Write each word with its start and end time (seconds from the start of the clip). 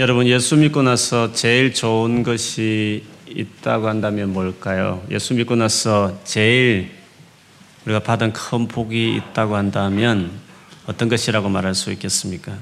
여러분 0.00 0.26
예수 0.26 0.56
믿고 0.56 0.80
나서 0.80 1.30
제일 1.34 1.74
좋은 1.74 2.22
것이 2.22 3.04
있다고 3.28 3.86
한다면 3.86 4.32
뭘까요? 4.32 5.04
예수 5.10 5.34
믿고 5.34 5.56
나서 5.56 6.18
제일 6.24 6.90
우리가 7.84 8.00
받은 8.00 8.32
큰 8.32 8.66
복이 8.66 9.16
있다고 9.16 9.56
한다면 9.56 10.30
어떤 10.86 11.10
것이라고 11.10 11.50
말할 11.50 11.74
수 11.74 11.92
있겠습니까? 11.92 12.54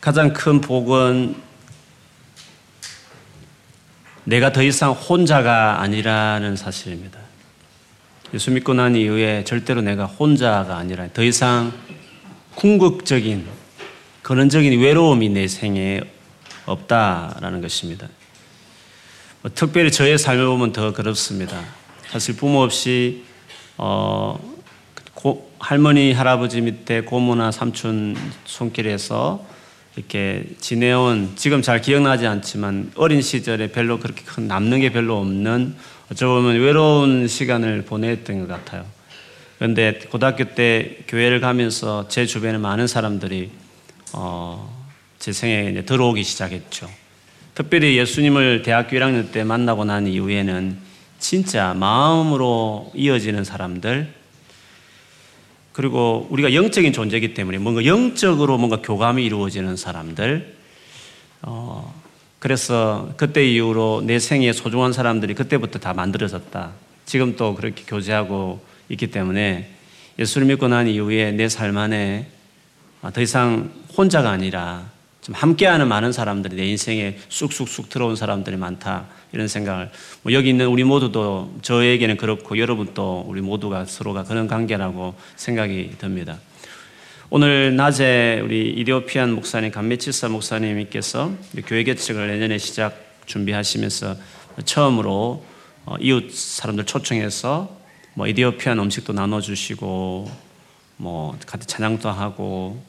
가장 0.00 0.32
큰 0.32 0.60
복은 0.60 1.34
내가 4.22 4.52
더 4.52 4.62
이상 4.62 4.92
혼자가 4.92 5.80
아니라는 5.80 6.54
사실입니다. 6.54 7.18
예수 8.34 8.52
믿고 8.52 8.72
난 8.72 8.94
이후에 8.94 9.42
절대로 9.42 9.82
내가 9.82 10.06
혼자가 10.06 10.76
아니라 10.76 11.08
더 11.12 11.24
이상 11.24 11.72
궁극적인 12.54 13.61
근원적인 14.22 14.80
외로움이 14.80 15.30
내 15.30 15.48
생에 15.48 16.00
없다라는 16.66 17.60
것입니다. 17.60 18.08
뭐 19.42 19.50
특별히 19.52 19.90
저의 19.90 20.16
삶을 20.16 20.46
보면 20.46 20.72
더 20.72 20.92
그렇습니다. 20.92 21.60
사실 22.08 22.36
부모 22.36 22.62
없이 22.62 23.24
어, 23.76 24.38
고, 25.14 25.50
할머니 25.58 26.12
할아버지 26.12 26.60
밑에 26.60 27.02
고모나 27.02 27.50
삼촌 27.50 28.16
손길에서 28.44 29.44
이렇게 29.96 30.44
지내온 30.60 31.32
지금 31.34 31.60
잘 31.60 31.80
기억나지 31.80 32.26
않지만 32.26 32.92
어린 32.94 33.20
시절에 33.22 33.72
별로 33.72 33.98
그렇게 33.98 34.22
큰 34.22 34.46
남는 34.46 34.80
게 34.80 34.92
별로 34.92 35.18
없는 35.18 35.74
어쩌 36.10 36.28
보면 36.28 36.60
외로운 36.60 37.26
시간을 37.26 37.82
보냈던 37.82 38.40
것 38.40 38.48
같아요. 38.48 38.86
그런데 39.58 39.98
고등학교 40.10 40.54
때 40.54 40.98
교회를 41.08 41.40
가면서 41.40 42.08
제 42.08 42.24
주변에 42.24 42.58
많은 42.58 42.86
사람들이 42.86 43.50
어, 44.12 44.84
제 45.18 45.32
생에 45.32 45.84
들어오기 45.84 46.22
시작했죠. 46.22 46.88
특별히 47.54 47.96
예수님을 47.98 48.62
대학교 48.62 48.96
1학년 48.96 49.30
때 49.30 49.44
만나고 49.44 49.84
난 49.84 50.06
이후에는 50.06 50.76
진짜 51.18 51.74
마음으로 51.74 52.90
이어지는 52.94 53.44
사람들, 53.44 54.12
그리고 55.72 56.26
우리가 56.30 56.52
영적인 56.54 56.92
존재이기 56.92 57.34
때문에 57.34 57.58
뭔가 57.58 57.84
영적으로 57.86 58.58
뭔가 58.58 58.82
교감이 58.82 59.24
이루어지는 59.24 59.76
사람들, 59.76 60.56
어, 61.42 61.94
그래서 62.38 63.12
그때 63.16 63.46
이후로 63.46 64.02
내 64.04 64.18
생에 64.18 64.52
소중한 64.52 64.92
사람들이 64.92 65.34
그때부터 65.34 65.78
다 65.78 65.94
만들어졌다. 65.94 66.72
지금 67.06 67.36
또 67.36 67.54
그렇게 67.54 67.84
교제하고 67.86 68.60
있기 68.88 69.08
때문에 69.08 69.70
예수를 70.18 70.46
믿고 70.48 70.68
난 70.68 70.88
이후에 70.88 71.32
내 71.32 71.46
삶 71.48 71.76
안에 71.76 72.26
더 73.10 73.20
이상 73.20 73.70
혼자가 73.96 74.30
아니라 74.30 74.90
좀 75.22 75.34
함께하는 75.34 75.88
많은 75.88 76.12
사람들이 76.12 76.56
내 76.56 76.66
인생에 76.66 77.16
쑥쑥쑥 77.28 77.88
들어온 77.88 78.16
사람들이 78.16 78.56
많다 78.56 79.06
이런 79.32 79.46
생각을 79.48 79.90
뭐 80.22 80.32
여기 80.32 80.50
있는 80.50 80.66
우리 80.66 80.84
모두도 80.84 81.58
저에게는 81.62 82.16
그렇고 82.16 82.58
여러분도 82.58 83.24
우리 83.28 83.40
모두가 83.40 83.84
서로가 83.84 84.24
그런 84.24 84.48
관계라고 84.48 85.14
생각이 85.36 85.92
듭니다. 85.98 86.38
오늘 87.30 87.74
낮에 87.76 88.40
우리 88.44 88.70
이디오피안 88.72 89.32
목사님 89.32 89.70
감메치사 89.70 90.28
목사님께서 90.28 91.32
교회 91.66 91.84
개척을 91.84 92.28
내년에 92.28 92.58
시작 92.58 92.94
준비하시면서 93.26 94.16
처음으로 94.64 95.44
어, 95.84 95.96
이웃 95.98 96.30
사람들 96.32 96.84
초청해서 96.84 97.74
뭐 98.14 98.26
이디오피안 98.26 98.78
음식도 98.78 99.12
나눠주시고 99.12 100.30
뭐 100.98 101.38
같이 101.46 101.66
찬양도 101.66 102.10
하고 102.10 102.82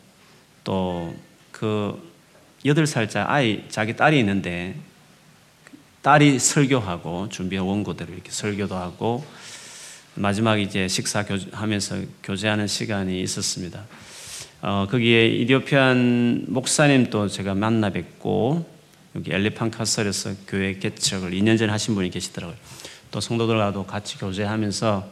또 0.63 1.13
그 1.63 2.11
여덟 2.65 2.85
살짜 2.85 3.25
아이 3.29 3.63
자기 3.69 3.95
딸이 3.95 4.19
있는데 4.19 4.75
딸이 6.01 6.39
설교하고 6.39 7.29
준비한 7.29 7.65
원고대로 7.65 8.11
이렇게 8.11 8.31
설교도 8.31 8.75
하고 8.75 9.23
마지막 10.15 10.57
이제 10.57 10.89
식사 10.89 11.23
하면서 11.53 11.95
교제하는 12.21 12.67
시간이 12.67 13.21
있었습니다. 13.21 13.85
어, 14.61 14.87
거기에 14.91 15.27
이디오피안 15.27 16.45
목사님도 16.47 17.29
제가 17.29 17.55
만나 17.55 17.89
뵙고 17.89 18.69
여기 19.15 19.31
엘리판 19.31 19.71
카설에서 19.71 20.33
교회 20.47 20.73
개척을 20.73 21.31
2년 21.31 21.57
전에 21.57 21.71
하신 21.71 21.95
분이 21.95 22.09
계시더라고요. 22.09 22.57
또 23.11 23.21
성도들과도 23.21 23.85
같이 23.85 24.17
교제하면서 24.17 25.11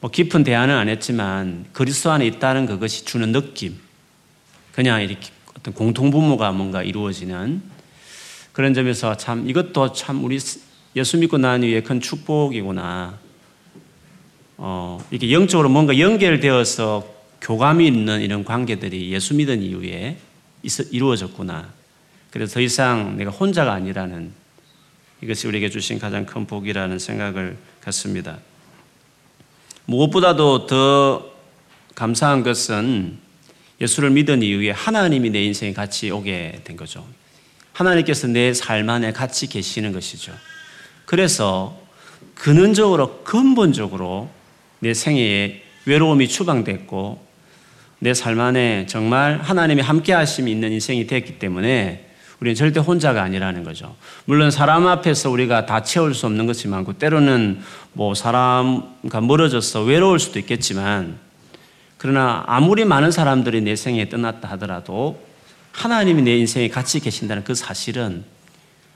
뭐 0.00 0.10
깊은 0.10 0.42
대화는 0.42 0.74
안 0.74 0.88
했지만 0.88 1.66
그리스도 1.72 2.10
안에 2.10 2.26
있다는 2.26 2.66
그것이 2.66 3.04
주는 3.04 3.30
느낌, 3.30 3.85
그냥 4.76 5.00
이렇게 5.00 5.30
어떤 5.58 5.72
공통분모가 5.72 6.52
뭔가 6.52 6.82
이루어지는 6.82 7.62
그런 8.52 8.74
점에서 8.74 9.16
참 9.16 9.48
이것도 9.48 9.94
참 9.94 10.22
우리 10.22 10.38
예수 10.94 11.16
믿고 11.16 11.38
난 11.38 11.62
이후에 11.62 11.80
큰 11.80 11.98
축복이구나. 11.98 13.18
어, 14.58 14.98
이렇게 15.10 15.32
영적으로 15.32 15.70
뭔가 15.70 15.98
연결되어서 15.98 17.08
교감이 17.40 17.86
있는 17.86 18.20
이런 18.20 18.44
관계들이 18.44 19.10
예수 19.12 19.34
믿은 19.34 19.62
이후에 19.62 20.18
이루어졌구나. 20.90 21.72
그래서 22.30 22.52
더 22.52 22.60
이상 22.60 23.16
내가 23.16 23.30
혼자가 23.30 23.72
아니라는 23.72 24.30
이것이 25.22 25.46
우리에게 25.48 25.70
주신 25.70 25.98
가장 25.98 26.26
큰 26.26 26.46
복이라는 26.46 26.98
생각을 26.98 27.56
갖습니다. 27.80 28.40
무엇보다도 29.86 30.66
더 30.66 31.30
감사한 31.94 32.42
것은 32.42 33.24
예수를 33.80 34.10
믿은 34.10 34.42
이후에 34.42 34.70
하나님이 34.70 35.30
내 35.30 35.44
인생에 35.44 35.72
같이 35.72 36.10
오게 36.10 36.60
된 36.64 36.76
거죠. 36.76 37.04
하나님께서 37.72 38.26
내 38.28 38.52
삶 38.52 38.88
안에 38.88 39.12
같이 39.12 39.48
계시는 39.48 39.92
것이죠. 39.92 40.32
그래서 41.04 41.78
근원적으로 42.34 43.22
근본적으로 43.22 44.30
내 44.78 44.94
생애에 44.94 45.62
외로움이 45.84 46.28
추방됐고 46.28 47.24
내 47.98 48.12
삶 48.12 48.40
안에 48.40 48.86
정말 48.86 49.38
하나님의 49.40 49.84
함께 49.84 50.12
하심이 50.12 50.50
있는 50.50 50.72
인생이 50.72 51.06
됐기 51.06 51.38
때문에 51.38 52.04
우리는 52.40 52.54
절대 52.54 52.80
혼자가 52.80 53.22
아니라는 53.22 53.64
거죠. 53.64 53.96
물론 54.26 54.50
사람 54.50 54.86
앞에서 54.86 55.30
우리가 55.30 55.64
다 55.64 55.82
채울 55.82 56.14
수 56.14 56.26
없는 56.26 56.46
것이 56.46 56.68
많고 56.68 56.94
때로는 56.94 57.60
뭐 57.94 58.14
사람과 58.14 59.20
멀어져서 59.22 59.84
외로울 59.84 60.18
수도 60.18 60.38
있겠지만 60.38 61.18
그러나 61.98 62.44
아무리 62.46 62.84
많은 62.84 63.10
사람들이 63.10 63.62
내 63.62 63.76
생에 63.76 64.08
떠났다 64.08 64.48
하더라도 64.50 65.20
하나님이 65.72 66.22
내 66.22 66.36
인생에 66.36 66.68
같이 66.68 67.00
계신다는 67.00 67.44
그 67.44 67.54
사실은 67.54 68.24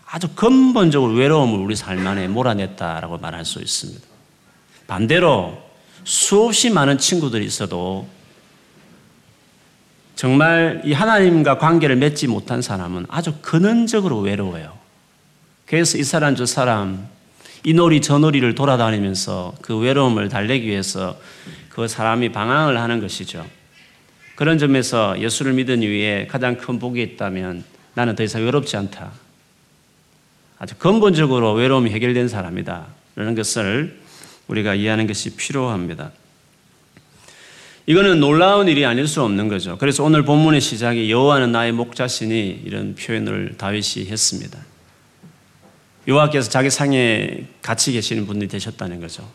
아주 0.07 0.29
근본적으로 0.35 1.13
외로움을 1.13 1.59
우리 1.61 1.77
삶 1.77 2.07
안에 2.07 2.29
몰아냈다라고 2.29 3.19
말할 3.19 3.45
수 3.45 3.61
있습니다. 3.61 4.01
반대로 4.87 5.63
수없이 6.05 6.71
많은 6.71 6.99
친구들이 6.99 7.45
있어도 7.45 8.09
정말 10.17 10.83
이 10.85 10.93
하나님과 10.93 11.59
관계를 11.59 11.97
맺지 11.97 12.27
못한 12.27 12.61
사람은 12.61 13.07
아주 13.09 13.35
근원적으로 13.41 14.19
외로워요. 14.19 14.77
그래서 15.67 15.97
이 15.97 16.03
사람 16.03 16.35
저 16.35 16.45
사람 16.45 17.09
이 17.65 17.75
놀이 17.75 18.01
저 18.01 18.19
놀이를 18.19 18.55
돌아다니면서 18.55 19.55
그 19.63 19.79
외로움을 19.79 20.29
달래기 20.29 20.67
위해서 20.67 21.17
그 21.71 21.89
사람이 21.89 22.31
방황을 22.33 22.79
하는 22.79 23.01
것이죠. 23.01 23.47
그런 24.35 24.59
점에서 24.59 25.19
예수를 25.19 25.55
믿은 25.55 25.83
이후에 25.83 26.27
가장 26.27 26.57
큰 26.59 26.79
복이 26.79 27.01
있다면 27.03 27.65
나는 27.95 28.15
더 28.17 28.23
이상 28.23 28.45
외롭지 28.45 28.77
않다. 28.77 29.13
아주 30.59 30.75
근본적으로 30.77 31.55
외로움이 31.55 31.91
해결된 31.91 32.29
사람이다. 32.29 32.87
라는 33.17 33.35
것을 33.35 33.99
우리가 34.47 34.75
이해하는 34.75 35.07
것이 35.07 35.37
필요합니다. 35.37 36.13
이거는 37.87 38.21
놀라운 38.21 38.69
일이 38.69 38.85
아닐 38.85 39.07
수 39.07 39.23
없는 39.23 39.49
거죠. 39.49 39.79
그래서 39.79 40.05
오늘 40.05 40.23
본문의 40.25 40.61
시작이 40.61 41.11
여호와는 41.11 41.51
나의 41.53 41.73
목자시니 41.73 42.63
이런 42.65 42.95
표현을 42.95 43.57
다윗이 43.57 44.07
했습니다. 44.09 44.59
여호와께서 46.07 46.51
자기 46.51 46.71
상에 46.71 47.47
같이 47.63 47.93
계시는 47.93 48.27
분이 48.27 48.49
되셨다는 48.49 49.01
거죠. 49.01 49.29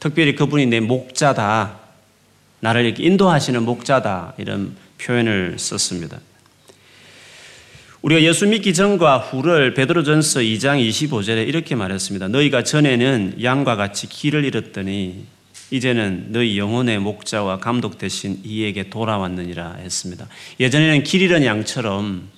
특별히 0.00 0.34
그분이 0.34 0.66
내 0.66 0.80
목자다. 0.80 1.78
나를 2.60 2.84
이렇게 2.84 3.04
인도하시는 3.04 3.62
목자다. 3.62 4.34
이런 4.38 4.76
표현을 4.98 5.58
썼습니다. 5.58 6.18
우리가 8.02 8.22
예수 8.22 8.46
믿기 8.46 8.72
전과 8.72 9.18
후를 9.18 9.74
베드로전서 9.74 10.40
2장 10.40 10.86
25절에 10.88 11.48
이렇게 11.48 11.74
말했습니다. 11.74 12.28
너희가 12.28 12.62
전에는 12.62 13.42
양과 13.42 13.76
같이 13.76 14.08
길을 14.08 14.44
잃었더니 14.44 15.24
이제는 15.70 16.26
너희 16.28 16.56
영혼의 16.58 17.00
목자와 17.00 17.58
감독 17.58 17.98
대신 17.98 18.40
이에게 18.44 18.88
돌아왔느니라 18.90 19.78
했습니다. 19.80 20.28
예전에는 20.60 21.02
길 21.02 21.22
잃은 21.22 21.44
양처럼 21.44 22.28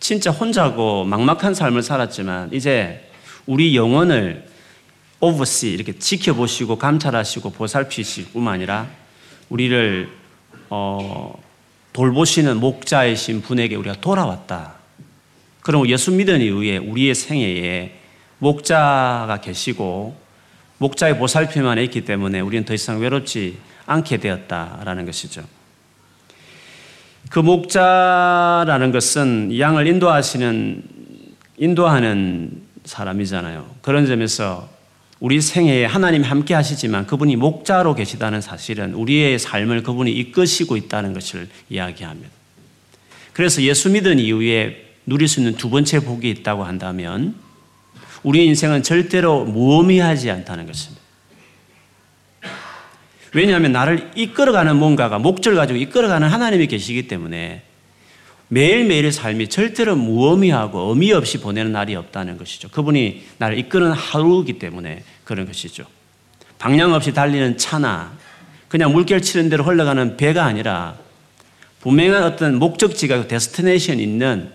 진짜 0.00 0.30
혼자고 0.30 1.04
막막한 1.04 1.52
삶을 1.52 1.82
살았지만 1.82 2.50
이제 2.52 3.10
우리 3.44 3.76
영혼을 3.76 4.46
오버시 5.20 5.70
이렇게 5.70 5.98
지켜보시고 5.98 6.76
감찰하시고 6.78 7.50
보살피실 7.50 8.32
뿐만 8.32 8.54
아니라 8.54 8.86
우리를 9.48 10.08
어, 10.68 11.40
돌보시는 11.92 12.58
목자이신 12.58 13.42
분에게 13.42 13.76
우리가 13.76 14.00
돌아왔다. 14.00 14.74
그럼 15.60 15.88
예수 15.88 16.12
믿은 16.12 16.40
이후에 16.40 16.76
우리의 16.76 17.14
생애에 17.14 17.98
목자가 18.38 19.40
계시고 19.42 20.16
목자의 20.78 21.18
보살핌만 21.18 21.78
있기 21.78 22.04
때문에 22.04 22.40
우리는 22.40 22.64
더 22.64 22.74
이상 22.74 23.00
외롭지 23.00 23.56
않게 23.86 24.18
되었다라는 24.18 25.06
것이죠. 25.06 25.42
그 27.30 27.38
목자라는 27.38 28.92
것은 28.92 29.58
양을 29.58 29.86
인도하시는 29.86 30.82
인도하는 31.56 32.62
사람이잖아요. 32.84 33.68
그런 33.82 34.06
점에서 34.06 34.68
우리 35.18 35.40
생애에 35.40 35.86
하나님 35.86 36.22
함께 36.22 36.54
하시지만 36.54 37.06
그분이 37.06 37.36
목자로 37.36 37.94
계시다는 37.94 38.40
사실은 38.40 38.94
우리의 38.94 39.38
삶을 39.38 39.82
그분이 39.82 40.12
이끄시고 40.12 40.76
있다는 40.76 41.14
것을 41.14 41.48
이야기합니다. 41.70 42.30
그래서 43.32 43.62
예수 43.62 43.90
믿은 43.90 44.18
이후에 44.18 44.84
누릴 45.06 45.28
수 45.28 45.40
있는 45.40 45.56
두 45.56 45.70
번째 45.70 46.00
복이 46.00 46.28
있다고 46.28 46.64
한다면 46.64 47.34
우리의 48.24 48.46
인생은 48.46 48.82
절대로 48.82 49.44
무의미하지 49.44 50.30
않다는 50.30 50.66
것입니다. 50.66 51.00
왜냐하면 53.32 53.72
나를 53.72 54.10
이끌어가는 54.16 54.76
뭔가가 54.76 55.18
목적을 55.18 55.56
가지고 55.56 55.78
이끌어가는 55.78 56.26
하나님이 56.26 56.66
계시기 56.66 57.06
때문에 57.08 57.62
매일매일의 58.48 59.10
삶이 59.10 59.48
절대로 59.48 59.96
무의미하고 59.96 60.90
의미 60.90 61.12
없이 61.12 61.40
보내는 61.40 61.72
날이 61.72 61.96
없다는 61.96 62.38
것이죠. 62.38 62.68
그분이 62.68 63.24
나를 63.38 63.58
이끄는 63.58 63.92
하루이기 63.92 64.58
때문에 64.58 65.02
그런 65.24 65.46
것이죠. 65.46 65.84
방향 66.58 66.92
없이 66.92 67.12
달리는 67.12 67.58
차나 67.58 68.16
그냥 68.68 68.92
물결 68.92 69.22
치는 69.22 69.48
대로 69.48 69.64
흘러가는 69.64 70.16
배가 70.16 70.44
아니라 70.44 70.96
분명한 71.80 72.22
어떤 72.22 72.58
목적지가 72.58 73.28
데스티네이션 73.28 74.00
있는 74.00 74.50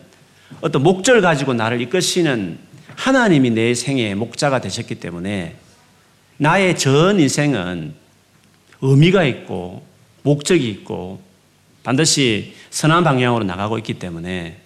어떤 0.62 0.84
목적을 0.84 1.22
가지고 1.22 1.54
나를 1.54 1.82
이끄시는 1.82 2.60
하나님이 2.96 3.52
내 3.52 3.74
생의 3.74 4.16
목자가 4.16 4.60
되셨기 4.60 4.96
때문에 4.96 5.56
나의 6.38 6.78
전 6.78 7.20
인생은 7.20 7.94
의미가 8.82 9.24
있고 9.26 9.86
목적이 10.24 10.70
있고 10.70 11.22
반드시 11.84 12.54
선한 12.70 13.04
방향으로 13.04 13.44
나가고 13.44 13.78
있기 13.80 13.96
때문에 13.96 14.58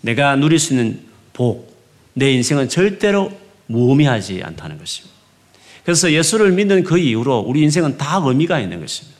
내가 0.00 0.36
누릴 0.36 0.58
수 0.58 0.72
있는 0.72 1.00
복, 1.32 1.76
내 2.14 2.32
인생은 2.32 2.68
절대로 2.68 3.32
무의미하지 3.66 4.42
않다는 4.42 4.78
것입니다. 4.78 5.14
그래서 5.84 6.12
예수를 6.12 6.52
믿는 6.52 6.82
그 6.84 6.98
이후로 6.98 7.40
우리 7.40 7.62
인생은 7.62 7.98
다 7.98 8.20
의미가 8.22 8.60
있는 8.60 8.80
것입니다. 8.80 9.18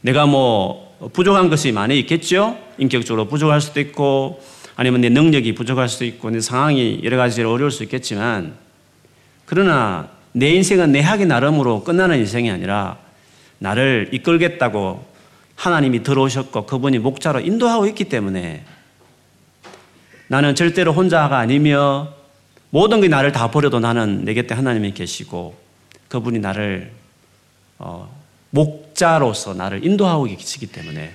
내가 0.00 0.26
뭐 0.26 0.96
부족한 1.12 1.48
것이 1.48 1.72
많이 1.72 1.98
있겠죠? 2.00 2.58
인격적으로 2.78 3.28
부족할 3.28 3.60
수도 3.60 3.80
있고 3.80 4.42
아니면 4.76 5.00
내 5.00 5.08
능력이 5.08 5.54
부족할 5.54 5.88
수도 5.88 6.04
있고 6.04 6.30
내 6.30 6.40
상황이 6.40 7.00
여러 7.02 7.16
가지로 7.16 7.52
어려울 7.52 7.70
수 7.70 7.82
있겠지만 7.82 8.54
그러나 9.44 10.08
내 10.32 10.50
인생은 10.54 10.92
내 10.92 11.00
하기 11.00 11.26
나름으로 11.26 11.84
끝나는 11.84 12.18
인생이 12.18 12.50
아니라 12.50 12.98
나를 13.58 14.08
이끌겠다고 14.12 15.11
하나님이 15.56 16.02
들어오셨고 16.02 16.66
그분이 16.66 16.98
목자로 16.98 17.40
인도하고 17.40 17.86
있기 17.86 18.04
때문에 18.04 18.64
나는 20.28 20.54
절대로 20.54 20.92
혼자가 20.92 21.38
아니며 21.38 22.14
모든 22.70 23.00
게 23.00 23.08
나를 23.08 23.32
다 23.32 23.50
버려도 23.50 23.80
나는 23.80 24.24
내 24.24 24.34
곁에 24.34 24.54
하나님이 24.54 24.94
계시고 24.94 25.54
그분이 26.08 26.38
나를 26.38 26.90
어, 27.78 28.08
목자로서 28.50 29.54
나를 29.54 29.84
인도하고 29.84 30.24
계시기 30.24 30.66
때문에 30.66 31.12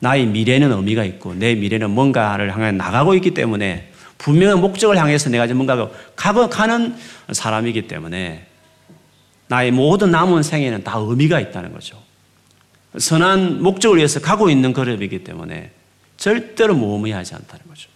나의 0.00 0.26
미래는 0.26 0.70
의미가 0.72 1.04
있고 1.04 1.34
내 1.34 1.54
미래는 1.54 1.90
뭔가를 1.90 2.54
향해 2.54 2.70
나가고 2.72 3.14
있기 3.14 3.32
때문에 3.32 3.90
분명한 4.18 4.60
목적을 4.60 4.96
향해서 4.98 5.30
내가 5.30 5.46
뭔가 5.54 5.90
가는 6.14 6.96
사람이기 7.32 7.88
때문에 7.88 8.46
나의 9.48 9.70
모든 9.70 10.10
남은 10.10 10.42
생에는 10.42 10.84
다 10.84 10.98
의미가 10.98 11.40
있다는 11.40 11.72
거죠. 11.72 12.05
선한 12.98 13.62
목적을 13.62 13.98
위해서 13.98 14.20
가고 14.20 14.50
있는 14.50 14.72
그룹이기 14.72 15.24
때문에 15.24 15.70
절대로 16.16 16.74
무의미하지 16.74 17.34
않다는 17.34 17.66
거죠. 17.66 17.88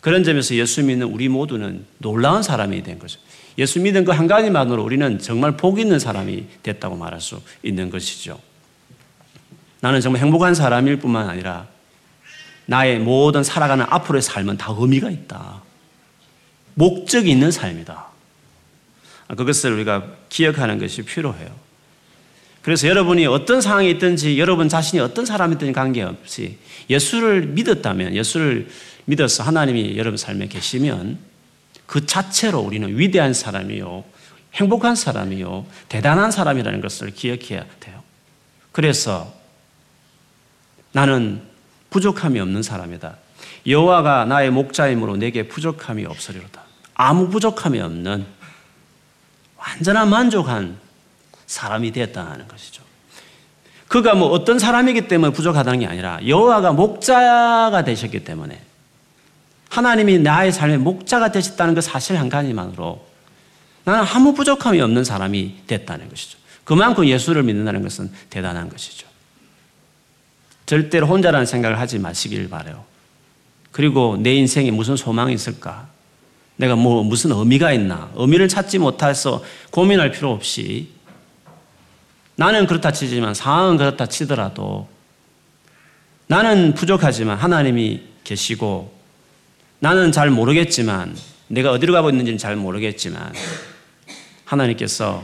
그런 0.00 0.24
점에서 0.24 0.54
예수 0.56 0.82
믿는 0.82 1.06
우리 1.06 1.28
모두는 1.28 1.86
놀라운 1.98 2.42
사람이 2.42 2.82
된 2.82 2.98
거죠. 2.98 3.20
예수 3.58 3.80
믿은 3.80 4.04
그 4.04 4.12
한 4.12 4.26
가지만으로 4.26 4.82
우리는 4.82 5.18
정말 5.18 5.56
복 5.56 5.78
있는 5.78 5.98
사람이 5.98 6.46
됐다고 6.62 6.96
말할 6.96 7.20
수 7.20 7.40
있는 7.62 7.90
것이죠. 7.90 8.40
나는 9.80 10.00
정말 10.00 10.22
행복한 10.22 10.54
사람일 10.54 10.96
뿐만 10.98 11.28
아니라 11.28 11.68
나의 12.66 12.98
모든 12.98 13.42
살아가는 13.42 13.84
앞으로의 13.88 14.22
삶은 14.22 14.56
다 14.56 14.74
의미가 14.76 15.10
있다. 15.10 15.62
목적이 16.74 17.30
있는 17.30 17.50
삶이다. 17.50 18.06
그것을 19.28 19.72
우리가 19.72 20.06
기억하는 20.28 20.78
것이 20.78 21.02
필요해요. 21.02 21.50
그래서 22.62 22.86
여러분이 22.88 23.26
어떤 23.26 23.60
상황에 23.60 23.90
있든지 23.90 24.38
여러분 24.38 24.68
자신이 24.68 25.00
어떤 25.00 25.26
사람이 25.26 25.58
든 25.58 25.72
관계없이 25.72 26.58
예수를 26.88 27.46
믿었다면 27.48 28.14
예수를 28.14 28.68
믿어서 29.04 29.42
하나님이 29.42 29.96
여러분 29.98 30.16
삶에 30.16 30.46
계시면 30.46 31.18
그 31.86 32.06
자체로 32.06 32.60
우리는 32.60 32.96
위대한 32.96 33.34
사람이요. 33.34 34.04
행복한 34.54 34.94
사람이요. 34.94 35.66
대단한 35.88 36.30
사람이라는 36.30 36.80
것을 36.80 37.10
기억해야 37.10 37.64
돼요. 37.80 38.02
그래서 38.70 39.34
나는 40.92 41.42
부족함이 41.90 42.38
없는 42.38 42.62
사람이다. 42.62 43.16
여호와가 43.66 44.24
나의 44.24 44.50
목자이므로 44.50 45.16
내게 45.16 45.48
부족함이 45.48 46.04
없으리로다. 46.06 46.62
아무 46.94 47.28
부족함이 47.28 47.80
없는 47.80 48.24
완전한 49.56 50.10
만족한 50.10 50.78
사람이 51.52 51.92
되었다는 51.92 52.48
것이죠. 52.48 52.82
그가 53.88 54.14
뭐 54.14 54.28
어떤 54.28 54.58
사람이기 54.58 55.06
때문에 55.06 55.32
부족하다는 55.32 55.80
게 55.80 55.86
아니라 55.86 56.18
여호와가 56.26 56.72
목자가 56.72 57.84
되셨기 57.84 58.24
때문에 58.24 58.58
하나님이 59.68 60.18
나의 60.18 60.50
삶의 60.50 60.78
목자가 60.78 61.30
되셨다는 61.30 61.74
그 61.74 61.82
사실 61.82 62.18
한 62.18 62.30
가지만으로 62.30 63.04
나는 63.84 64.04
아무 64.04 64.32
부족함이 64.32 64.80
없는 64.80 65.04
사람이 65.04 65.64
됐다는 65.66 66.08
것이죠. 66.08 66.38
그만큼 66.64 67.06
예수를 67.06 67.42
믿는다는 67.42 67.82
것은 67.82 68.10
대단한 68.30 68.70
것이죠. 68.70 69.06
절대로 70.64 71.06
혼자라는 71.06 71.44
생각을 71.44 71.78
하지 71.78 71.98
마시길 71.98 72.48
바래요. 72.48 72.84
그리고 73.72 74.16
내 74.18 74.34
인생에 74.34 74.70
무슨 74.70 74.96
소망이 74.96 75.34
있을까? 75.34 75.88
내가 76.56 76.76
뭐 76.76 77.02
무슨 77.02 77.32
의미가 77.32 77.72
있나? 77.72 78.10
의미를 78.14 78.48
찾지 78.48 78.78
못해서 78.78 79.42
고민할 79.70 80.12
필요 80.12 80.30
없이 80.30 81.01
나는 82.42 82.66
그렇다 82.66 82.90
치지만 82.90 83.34
상황은 83.34 83.76
그렇다 83.76 84.06
치더라도 84.06 84.88
나는 86.26 86.74
부족하지만 86.74 87.38
하나님이 87.38 88.02
계시고 88.24 88.92
나는 89.78 90.10
잘 90.10 90.28
모르겠지만 90.28 91.16
내가 91.46 91.70
어디로 91.70 91.92
가고 91.92 92.10
있는지는 92.10 92.38
잘 92.38 92.56
모르겠지만 92.56 93.32
하나님께서 94.44 95.22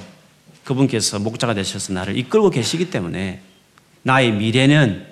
그분께서 0.62 1.18
목자가 1.18 1.54
되셔서 1.54 1.92
나를 1.92 2.16
이끌고 2.16 2.50
계시기 2.50 2.88
때문에 2.88 3.40
나의 4.02 4.30
미래는 4.30 5.04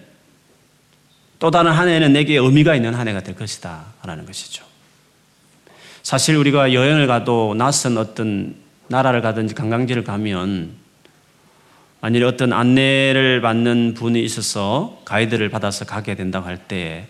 또 1.40 1.50
다른 1.50 1.72
한 1.72 1.88
해는 1.88 2.12
내게 2.12 2.36
의미가 2.36 2.76
있는 2.76 2.94
한 2.94 3.08
해가 3.08 3.24
될 3.24 3.34
것이다. 3.34 3.84
라는 4.04 4.24
것이죠. 4.26 4.64
사실 6.04 6.36
우리가 6.36 6.72
여행을 6.72 7.08
가도 7.08 7.56
낯선 7.58 7.98
어떤 7.98 8.54
나라를 8.86 9.22
가든지 9.22 9.54
관광지를 9.56 10.04
가면 10.04 10.85
만일 12.00 12.24
어떤 12.24 12.52
안내를 12.52 13.40
받는 13.40 13.94
분이 13.94 14.22
있어서 14.22 15.00
가이드를 15.04 15.48
받아서 15.48 15.84
가게 15.84 16.14
된다고 16.14 16.46
할때 16.46 17.08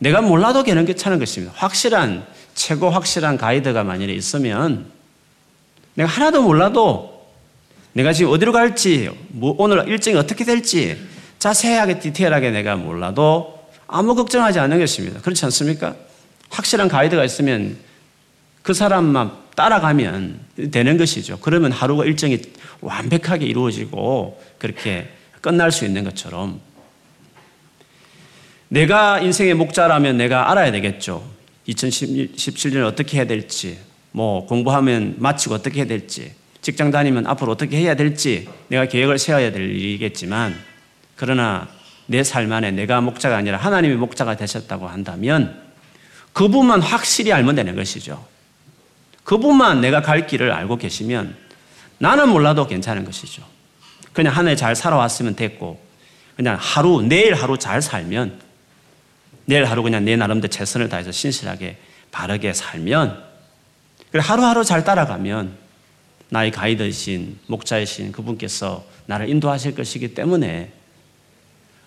내가 0.00 0.22
몰라도 0.22 0.64
되는 0.64 0.84
괜찮은 0.86 1.18
것입니다. 1.18 1.52
확실한, 1.56 2.26
최고 2.54 2.90
확실한 2.90 3.36
가이드가 3.36 3.84
만일에 3.84 4.12
있으면 4.14 4.86
내가 5.94 6.08
하나도 6.08 6.42
몰라도 6.42 7.28
내가 7.92 8.12
지금 8.12 8.32
어디로 8.32 8.52
갈지, 8.52 9.10
뭐 9.28 9.54
오늘 9.58 9.86
일정이 9.88 10.16
어떻게 10.16 10.44
될지 10.44 10.96
자세하게 11.38 11.98
디테일하게 11.98 12.50
내가 12.50 12.76
몰라도 12.76 13.60
아무 13.86 14.14
걱정하지 14.14 14.58
않는 14.58 14.78
것입니다. 14.78 15.20
그렇지 15.20 15.44
않습니까? 15.46 15.96
확실한 16.48 16.88
가이드가 16.88 17.24
있으면 17.24 17.76
그 18.62 18.72
사람만 18.72 19.32
따라가면 19.60 20.40
되는 20.70 20.96
것이죠. 20.96 21.38
그러면 21.40 21.70
하루가 21.70 22.06
일정이 22.06 22.38
완벽하게 22.80 23.44
이루어지고 23.44 24.40
그렇게 24.56 25.06
끝날 25.42 25.70
수 25.70 25.84
있는 25.84 26.02
것처럼 26.02 26.62
내가 28.68 29.20
인생의 29.20 29.52
목자라면 29.54 30.16
내가 30.16 30.50
알아야 30.50 30.72
되겠죠. 30.72 31.28
2017년에 31.68 32.86
어떻게 32.86 33.18
해야 33.18 33.26
될지, 33.26 33.78
뭐 34.12 34.46
공부하면 34.46 35.16
마치고 35.18 35.56
어떻게 35.56 35.80
해야 35.80 35.86
될지, 35.86 36.32
직장 36.62 36.90
다니면 36.90 37.26
앞으로 37.26 37.52
어떻게 37.52 37.76
해야 37.76 37.94
될지 37.94 38.48
내가 38.68 38.86
계획을 38.86 39.18
세워야 39.18 39.52
될 39.52 39.62
일이겠지만 39.62 40.56
그러나 41.16 41.68
내 42.06 42.22
삶 42.22 42.50
안에 42.50 42.70
내가 42.70 43.02
목자가 43.02 43.36
아니라 43.36 43.58
하나님이 43.58 43.96
목자가 43.96 44.36
되셨다고 44.36 44.88
한다면 44.88 45.60
그분만 46.32 46.80
확실히 46.80 47.32
알면 47.32 47.56
되는 47.56 47.76
것이죠. 47.76 48.24
그분만 49.30 49.80
내가 49.80 50.02
갈 50.02 50.26
길을 50.26 50.50
알고 50.50 50.76
계시면 50.76 51.36
나는 51.98 52.30
몰라도 52.30 52.66
괜찮은 52.66 53.04
것이죠. 53.04 53.44
그냥 54.12 54.34
한 54.34 54.48
해 54.48 54.56
잘 54.56 54.74
살아왔으면 54.74 55.36
됐고 55.36 55.80
그냥 56.34 56.56
하루 56.58 57.00
내일 57.00 57.34
하루 57.34 57.56
잘 57.56 57.80
살면 57.80 58.40
내일 59.44 59.66
하루 59.66 59.84
그냥 59.84 60.04
내 60.04 60.16
나름대로 60.16 60.50
최선을 60.50 60.88
다해서 60.88 61.12
신실하게 61.12 61.78
바르게 62.10 62.52
살면 62.54 63.22
하루하루 64.14 64.64
잘 64.64 64.82
따라가면 64.82 65.54
나의 66.30 66.50
가이드이신 66.50 67.38
목자이신 67.46 68.10
그분께서 68.10 68.84
나를 69.06 69.28
인도하실 69.28 69.76
것이기 69.76 70.12
때문에 70.14 70.72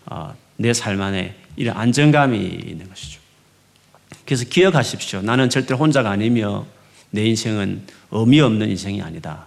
어, 0.05 0.33
내 0.55 0.71
삶 0.71 1.01
안에 1.01 1.35
이런 1.57 1.75
안정감이 1.75 2.37
있는 2.37 2.87
것이죠. 2.87 3.19
그래서 4.25 4.45
기억하십시오. 4.45 5.21
나는 5.21 5.49
절대 5.49 5.73
혼자가 5.73 6.09
아니며 6.09 6.65
내 7.13 7.25
인생은 7.25 7.83
의미 8.09 8.41
없는 8.41 8.69
인생이 8.69 8.99
아니다. 9.03 9.45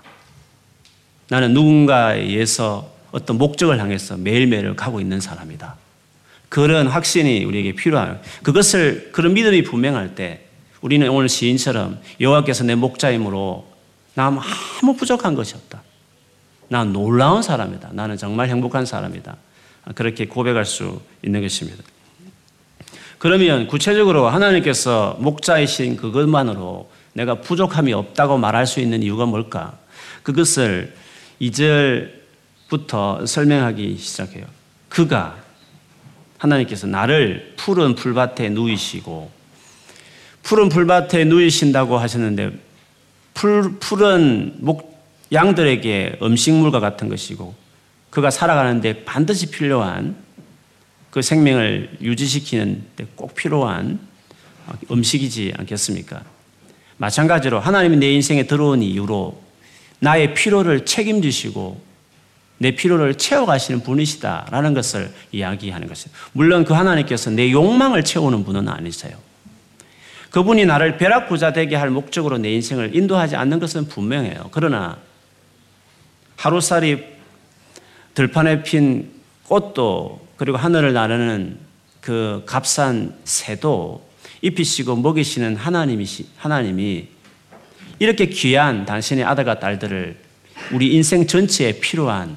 나는 1.29 1.53
누군가에 1.53 2.21
의해서 2.21 2.93
어떤 3.11 3.39
목적을 3.39 3.81
향해서 3.81 4.17
매일매일 4.19 4.77
가고 4.77 5.01
있는 5.01 5.21
사람이다. 5.21 5.75
그런 6.49 6.87
확신이 6.87 7.45
우리에게 7.45 7.73
필요한 7.73 8.21
그것을 8.45 9.11
그런 9.11 9.35
믿음이 9.35 9.65
분명할 9.65 10.15
때 10.15 10.47
우리는 10.81 11.09
오늘 11.09 11.29
시인처럼 11.29 11.99
여호와께서 12.21 12.63
내 12.63 12.77
목자임으로 12.77 13.67
나 14.15 14.27
아무 14.27 14.95
부족한 14.95 15.35
것이 15.35 15.57
없다. 15.57 15.83
난 16.69 16.93
놀라운 16.93 17.43
사람이다. 17.43 17.91
나는 17.95 18.17
정말 18.17 18.49
행복한 18.49 18.87
사람이다. 18.87 19.37
그렇게 19.97 20.27
고백할 20.27 20.65
수 20.65 21.01
있는 21.25 21.43
것입니다. 21.43 21.83
그러면 23.19 23.67
구체적으로 23.67 24.29
하나님께서 24.29 25.17
목자이신 25.19 25.97
그것만으로 25.97 26.95
내가 27.17 27.37
부족함이 27.41 27.95
없다고 27.95 28.37
말할 28.37 28.67
수 28.67 28.79
있는 28.81 29.03
이유가 29.03 29.25
뭘까? 29.25 29.79
그것을 30.23 30.95
2절부터 31.41 33.27
설명하기 33.27 33.97
시작해요. 33.97 34.45
그가 34.91 35.37
하나님께서 36.37 36.87
나를 36.87 37.55
푸른 37.57 37.95
풀밭에 37.95 38.51
누이시고 38.51 39.31
푸른 40.43 40.69
풀밭에 40.69 41.25
누이신다고 41.25 41.97
하셨는데 41.97 42.51
풀, 43.33 43.79
푸른 43.81 44.55
목, 44.59 45.03
양들에게 45.33 46.19
음식물과 46.23 46.81
같은 46.81 47.09
것이고 47.09 47.55
그가 48.11 48.31
살아가는데 48.31 49.05
반드시 49.05 49.51
필요한 49.51 50.17
그 51.11 51.23
생명을 51.23 51.97
유지시키는 52.03 52.85
데 52.97 53.07
꼭 53.17 53.35
필요한 53.35 53.99
음식이지 54.91 55.55
않겠습니까? 55.57 56.36
마찬가지로 56.99 57.61
하나님이 57.61 57.97
내 57.97 58.13
인생에 58.13 58.45
들어온 58.45 58.83
이유로 58.83 59.41
나의 59.99 60.35
필요를 60.35 60.85
책임지시고 60.85 61.81
내 62.59 62.71
필요를 62.71 63.17
채워가시는 63.17 63.83
분이시다라는 63.83 64.75
것을 64.75 65.13
이야기하는 65.33 65.89
것이에요. 65.89 66.17
물론 66.33 66.65
그 66.65 66.73
하나님께서 66.73 67.31
내 67.31 67.53
욕망을 67.53 68.03
채우는 68.03 68.45
분은 68.45 68.69
아니세요. 68.69 69.17
그분이 70.31 70.67
나를 70.67 70.97
벼락부자 70.97 71.53
되게 71.53 71.77
할 71.77 71.91
목적으로 71.91 72.39
내 72.39 72.53
인생을 72.53 72.95
인도하지 72.95 73.37
않는 73.37 73.59
것은 73.59 73.89
분명해요. 73.89 74.49
그러나 74.53 74.99
하루살이 76.37 77.05
들판에 78.15 78.63
핀 78.63 79.11
꽃도 79.45 80.27
그리고 80.37 80.57
하늘을 80.57 80.93
나르는 80.93 81.59
그 82.01 82.43
값싼 82.47 83.15
새도 83.25 84.06
입히시고 84.43 84.97
먹이시는 84.97 85.57
하나님이시, 85.57 86.27
하나님이 86.37 87.09
이렇게 87.99 88.27
귀한 88.27 88.85
당신의 88.85 89.25
아들과 89.25 89.59
딸들을 89.59 90.17
우리 90.73 90.95
인생 90.95 91.27
전체에 91.27 91.81
필요한 91.81 92.37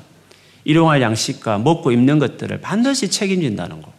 일용할 0.63 1.01
양식과 1.01 1.59
먹고 1.59 1.91
입는 1.91 2.19
것들을 2.19 2.61
반드시 2.61 3.09
책임진다는 3.09 3.81
것. 3.81 3.91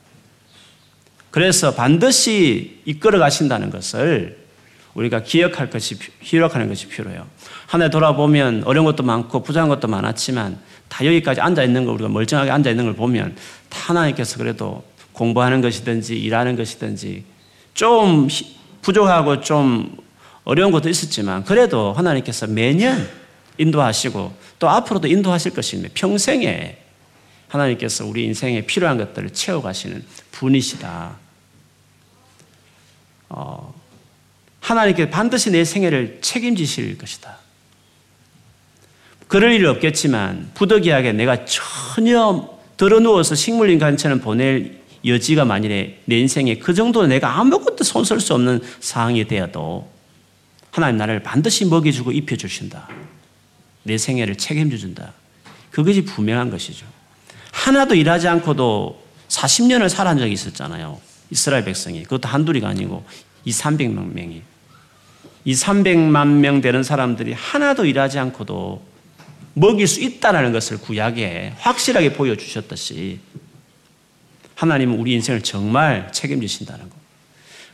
그래서 1.30 1.74
반드시 1.74 2.80
이끌어 2.84 3.18
가신다는 3.18 3.70
것을 3.70 4.40
우리가 4.94 5.22
기억할 5.22 5.70
것이, 5.70 5.96
기억하는 6.22 6.68
것이 6.68 6.88
필요해요. 6.88 7.26
한 7.66 7.82
해 7.82 7.90
돌아보면 7.90 8.64
어려운 8.64 8.84
것도 8.84 9.04
많고 9.04 9.42
부자한 9.44 9.68
것도 9.68 9.86
많았지만 9.86 10.58
다 10.88 11.06
여기까지 11.06 11.40
앉아 11.40 11.62
있는 11.62 11.84
걸 11.84 11.94
우리가 11.94 12.08
멀쩡하게 12.08 12.50
앉아 12.50 12.70
있는 12.70 12.86
걸 12.86 12.94
보면 12.94 13.36
하나님께서 13.70 14.38
그래도 14.38 14.82
공부하는 15.12 15.60
것이든지 15.60 16.18
일하는 16.18 16.56
것이든지 16.56 17.24
좀 17.80 18.28
부족하고 18.82 19.40
좀 19.40 19.96
어려운 20.44 20.70
것도 20.70 20.90
있었지만 20.90 21.46
그래도 21.46 21.94
하나님께서 21.94 22.46
매년 22.46 23.08
인도하시고 23.56 24.34
또 24.58 24.68
앞으로도 24.68 25.08
인도하실 25.08 25.54
것입니다. 25.54 25.88
평생에 25.94 26.76
하나님께서 27.48 28.04
우리 28.04 28.26
인생에 28.26 28.66
필요한 28.66 28.98
것들을 28.98 29.30
채워가시는 29.30 30.04
분이시다. 30.30 31.16
어, 33.30 33.74
하나님께 34.60 35.08
반드시 35.08 35.50
내 35.50 35.64
생애를 35.64 36.18
책임지실 36.20 36.98
것이다. 36.98 37.38
그럴 39.26 39.52
일 39.54 39.64
없겠지만 39.64 40.50
부득이하게 40.52 41.12
내가 41.12 41.46
전혀 41.46 42.58
들어누워서 42.76 43.36
식물인 43.36 43.78
간처럼 43.78 44.20
보낼 44.20 44.79
여지가 45.04 45.44
만일에 45.44 46.00
내 46.04 46.18
인생에 46.18 46.56
그 46.56 46.74
정도 46.74 47.06
내가 47.06 47.38
아무것도 47.38 47.84
손쓸 47.84 48.20
수 48.20 48.34
없는 48.34 48.60
상황이 48.80 49.26
되어도 49.26 49.90
하나님 50.70 50.98
나를 50.98 51.22
반드시 51.22 51.64
먹여주고 51.64 52.12
입혀주신다. 52.12 52.88
내 53.82 53.98
생애를 53.98 54.36
책임져준다. 54.36 55.12
그것이 55.70 56.04
분명한 56.04 56.50
것이죠. 56.50 56.86
하나도 57.52 57.94
일하지 57.94 58.28
않고도 58.28 59.02
40년을 59.28 59.88
살한 59.88 60.18
적이 60.18 60.32
있었잖아요. 60.32 61.00
이스라엘 61.30 61.64
백성이. 61.64 62.02
그것도 62.02 62.28
한둘이가 62.28 62.68
아니고 62.68 63.04
이 63.44 63.52
300만 63.52 64.12
명이. 64.12 64.42
이 65.44 65.54
300만 65.54 66.26
명 66.26 66.60
되는 66.60 66.82
사람들이 66.82 67.32
하나도 67.32 67.86
일하지 67.86 68.18
않고도 68.18 68.82
먹일 69.54 69.86
수 69.86 70.00
있다는 70.00 70.52
것을 70.52 70.78
구약에 70.78 71.54
확실하게 71.58 72.12
보여주셨듯이 72.12 73.18
하나님은 74.60 74.98
우리 74.98 75.12
인생을 75.14 75.40
정말 75.40 76.12
책임지신다는 76.12 76.90
것. 76.90 76.96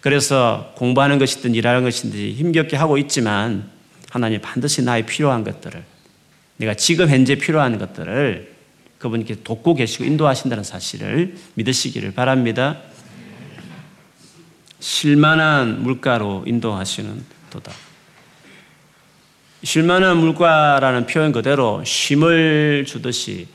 그래서 0.00 0.72
공부하는 0.76 1.18
것이든 1.18 1.56
일하는 1.56 1.82
것이든 1.82 2.12
힘겹게 2.12 2.76
하고 2.76 2.96
있지만 2.96 3.68
하나님 4.08 4.40
반드시 4.40 4.82
나의 4.82 5.04
필요한 5.04 5.42
것들을 5.42 5.82
내가 6.58 6.74
지금 6.74 7.08
현재 7.08 7.34
필요한 7.34 7.78
것들을 7.78 8.54
그분께 8.98 9.42
돕고 9.42 9.74
계시고 9.74 10.04
인도하신다는 10.04 10.62
사실을 10.62 11.34
믿으시기를 11.54 12.12
바랍니다. 12.12 12.78
실만한 14.78 15.82
물가로 15.82 16.44
인도하시는 16.46 17.24
도다. 17.50 17.72
실만한 19.64 20.18
물가라는 20.18 21.06
표현 21.06 21.32
그대로 21.32 21.82
쉼을 21.84 22.84
주듯이 22.86 23.48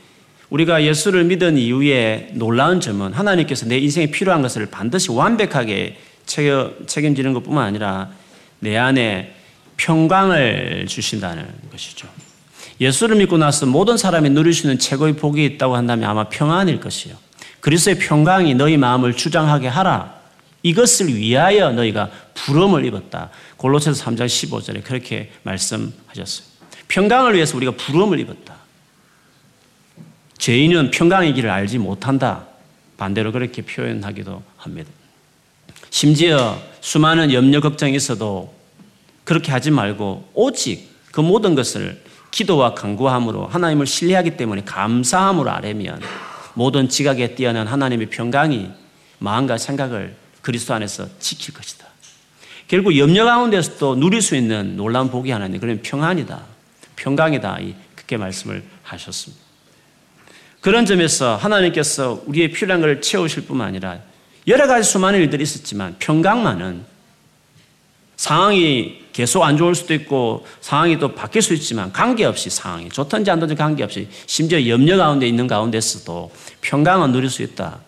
우리가 0.52 0.84
예수를 0.84 1.24
믿은 1.24 1.56
이후에 1.56 2.28
놀라운 2.34 2.78
점은 2.78 3.14
하나님께서 3.14 3.64
내 3.64 3.78
인생에 3.78 4.10
필요한 4.10 4.42
것을 4.42 4.66
반드시 4.66 5.10
완벽하게 5.10 5.96
책임지는 6.26 7.32
것 7.32 7.42
뿐만 7.42 7.64
아니라 7.64 8.10
내 8.58 8.76
안에 8.76 9.34
평강을 9.78 10.84
주신다는 10.88 11.46
것이죠. 11.70 12.06
예수를 12.82 13.16
믿고 13.16 13.38
나서 13.38 13.64
모든 13.64 13.96
사람이 13.96 14.28
누릴 14.28 14.52
수 14.52 14.66
있는 14.66 14.78
최고의 14.78 15.16
복이 15.16 15.42
있다고 15.42 15.74
한다면 15.74 16.10
아마 16.10 16.28
평안일 16.28 16.80
것이요. 16.80 17.14
그리스도의 17.60 17.98
평강이 17.98 18.54
너희 18.54 18.76
마음을 18.76 19.14
주장하게 19.14 19.68
하라. 19.68 20.20
이것을 20.62 21.16
위하여 21.16 21.72
너희가 21.72 22.10
부름을 22.34 22.84
입었다. 22.84 23.30
골로새서 23.56 24.04
3장 24.04 24.26
15절에 24.26 24.84
그렇게 24.84 25.30
말씀하셨어요. 25.44 26.46
평강을 26.88 27.36
위해서 27.36 27.56
우리가 27.56 27.72
부름을 27.72 28.20
입었다. 28.20 28.60
죄인은 30.42 30.90
평강의 30.90 31.34
길을 31.34 31.48
알지 31.48 31.78
못한다. 31.78 32.46
반대로 32.96 33.30
그렇게 33.30 33.62
표현하기도 33.62 34.42
합니다. 34.56 34.90
심지어 35.90 36.60
수많은 36.80 37.32
염려 37.32 37.60
걱정이 37.60 37.94
있어도 37.94 38.52
그렇게 39.22 39.52
하지 39.52 39.70
말고 39.70 40.30
오직 40.34 40.90
그 41.12 41.20
모든 41.20 41.54
것을 41.54 42.02
기도와 42.32 42.74
간구함으로 42.74 43.46
하나님을 43.46 43.86
신뢰하기 43.86 44.36
때문에 44.36 44.64
감사함으로 44.64 45.48
아뢰면 45.48 46.00
모든 46.54 46.88
지각에 46.88 47.36
뛰어난 47.36 47.68
하나님의 47.68 48.10
평강이 48.10 48.68
마음과 49.20 49.58
생각을 49.58 50.16
그리스도 50.40 50.74
안에서 50.74 51.06
지킬 51.20 51.54
것이다. 51.54 51.86
결국 52.66 52.98
염려 52.98 53.24
가운데서도 53.24 53.94
누릴 53.94 54.20
수 54.20 54.34
있는 54.34 54.76
놀라운 54.76 55.08
복이 55.08 55.30
하나님 55.30 55.60
그러면 55.60 55.82
평안이다. 55.82 56.42
평강이다. 56.96 57.58
그렇게 57.94 58.16
말씀을 58.16 58.64
하셨습니다. 58.82 59.41
그런 60.62 60.86
점에서 60.86 61.34
하나님께서 61.36 62.22
우리의 62.24 62.52
필요한 62.52 62.80
것을 62.80 63.02
채우실 63.02 63.46
뿐만 63.46 63.66
아니라 63.66 63.98
여러 64.46 64.66
가지 64.68 64.88
수많은 64.88 65.18
일들이 65.18 65.42
있었지만 65.42 65.96
평강만은 65.98 66.84
상황이 68.16 69.02
계속 69.12 69.42
안 69.42 69.56
좋을 69.56 69.74
수도 69.74 69.92
있고 69.92 70.46
상황이 70.60 70.98
또 71.00 71.16
바뀔 71.16 71.42
수 71.42 71.52
있지만 71.54 71.92
관계없이 71.92 72.48
상황이 72.48 72.88
좋든지 72.88 73.28
안 73.30 73.40
좋든지 73.40 73.58
관계없이 73.58 74.08
심지어 74.26 74.64
염려 74.68 74.96
가운데 74.96 75.26
있는 75.26 75.48
가운데서도 75.48 76.30
평강을 76.60 77.10
누릴 77.10 77.28
수 77.28 77.42
있다. 77.42 77.80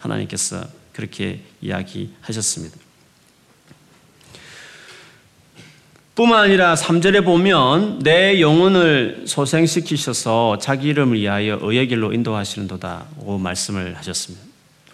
하나님께서 0.00 0.64
그렇게 0.92 1.40
이야기하셨습니다. 1.60 2.76
뿐만 6.20 6.44
아니라 6.44 6.74
3절에 6.74 7.24
보면 7.24 8.00
내 8.00 8.42
영혼을 8.42 9.24
소생시키셔서 9.26 10.58
자기 10.60 10.88
이름을 10.88 11.18
위하여 11.18 11.58
의의 11.62 11.88
길로 11.88 12.12
인도하시는도다고 12.12 13.38
말씀을 13.38 13.96
하셨습니다. 13.96 14.44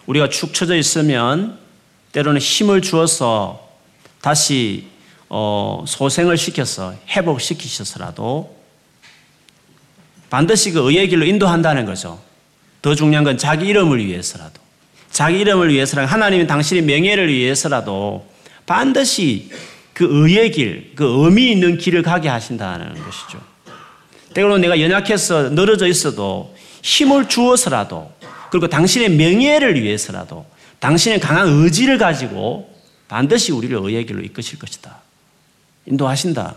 우리가 0.05 0.29
축 0.29 0.53
처져 0.53 0.77
있으면 0.77 1.57
때로는 2.13 2.39
힘을 2.39 2.81
주어서 2.81 3.69
다시 4.21 4.87
어, 5.27 5.83
소생을 5.85 6.37
시켜서 6.37 6.95
회복시키셔서라도 7.09 8.55
반드시 10.29 10.71
그 10.71 10.89
의의 10.89 11.09
길로 11.09 11.25
인도한다는 11.25 11.85
거죠. 11.85 12.21
더 12.81 12.95
중요한 12.95 13.25
건 13.25 13.37
자기 13.37 13.67
이름을 13.67 14.05
위해서라도 14.05 14.61
자기 15.11 15.39
이름을 15.39 15.73
위해서라도 15.73 16.09
하나님이 16.09 16.47
당신의 16.47 16.83
명예를 16.83 17.27
위해서라도 17.27 18.25
반드시 18.65 19.49
그 19.97 20.07
의의 20.07 20.51
길, 20.51 20.91
그 20.93 21.25
의미 21.25 21.51
있는 21.51 21.79
길을 21.79 22.03
가게 22.03 22.29
하신다는 22.29 23.03
것이죠. 23.03 23.41
때로는 24.35 24.61
내가 24.61 24.79
연약해서 24.79 25.49
늘어져 25.49 25.87
있어도 25.87 26.55
힘을 26.83 27.27
주어서라도 27.27 28.11
그리고 28.51 28.67
당신의 28.67 29.09
명예를 29.09 29.81
위해서라도 29.81 30.45
당신의 30.77 31.19
강한 31.19 31.47
의지를 31.47 31.97
가지고 31.97 32.71
반드시 33.07 33.51
우리를 33.51 33.75
의의 33.75 34.05
길로 34.05 34.21
이끄실 34.21 34.59
것이다. 34.59 34.97
인도하신다. 35.87 36.53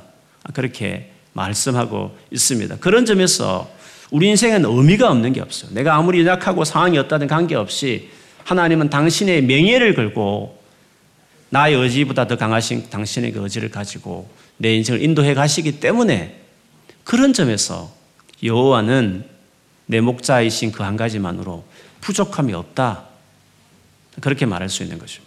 그렇게 0.53 1.11
말씀하고 1.33 2.15
있습니다. 2.31 2.77
그런 2.77 3.07
점에서 3.07 3.71
우리 4.11 4.29
인생은 4.29 4.67
의미가 4.67 5.11
없는 5.11 5.33
게 5.33 5.41
없어요. 5.41 5.71
내가 5.73 5.95
아무리 5.95 6.21
연약하고 6.21 6.67
상황이 6.67 6.99
어다든 6.99 7.27
관계없이 7.27 8.11
하나님은 8.45 8.91
당신의 8.91 9.45
명예를 9.45 9.95
걸고 9.95 10.60
나의 11.51 11.75
의지보다 11.75 12.27
더 12.27 12.37
강하신 12.37 12.91
당신의 12.91 13.33
그 13.33 13.43
의지를 13.43 13.71
가지고 13.71 14.31
내 14.57 14.75
인생을 14.77 15.03
인도해 15.03 15.35
가시기 15.35 15.81
때문에 15.81 16.41
그런 17.05 17.33
점에서 17.33 17.93
여호와는 18.43 19.25
내 19.87 20.01
목자이신 20.01 20.73
그 20.73 20.83
한 20.85 20.97
가지만으로 20.97 21.65
부족함이 22.01 22.55
없다. 22.55 23.05
그렇게 24.21 24.47
말할 24.47 24.69
수 24.69 24.83
있는 24.83 24.99
것이죠. 24.99 25.23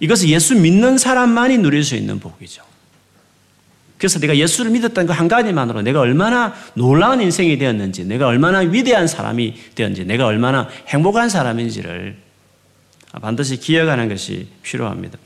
이것은 0.00 0.28
예수 0.28 0.54
믿는 0.54 0.98
사람만이 0.98 1.58
누릴 1.58 1.84
수 1.84 1.94
있는 1.94 2.18
복이죠. 2.20 2.62
그래서 3.98 4.18
내가 4.18 4.36
예수를 4.36 4.70
믿었다는 4.72 5.06
그 5.06 5.12
한 5.12 5.28
가지만으로 5.28 5.80
내가 5.82 6.00
얼마나 6.00 6.54
놀라운 6.74 7.20
인생이 7.22 7.56
되었는지, 7.56 8.04
내가 8.04 8.26
얼마나 8.26 8.58
위대한 8.58 9.06
사람이 9.06 9.54
되었는지, 9.74 10.04
내가 10.04 10.26
얼마나 10.26 10.68
행복한 10.88 11.28
사람인지를 11.30 12.16
반드시 13.20 13.58
기억하는 13.58 14.08
것이 14.08 14.48
필요합니다. 14.62 15.18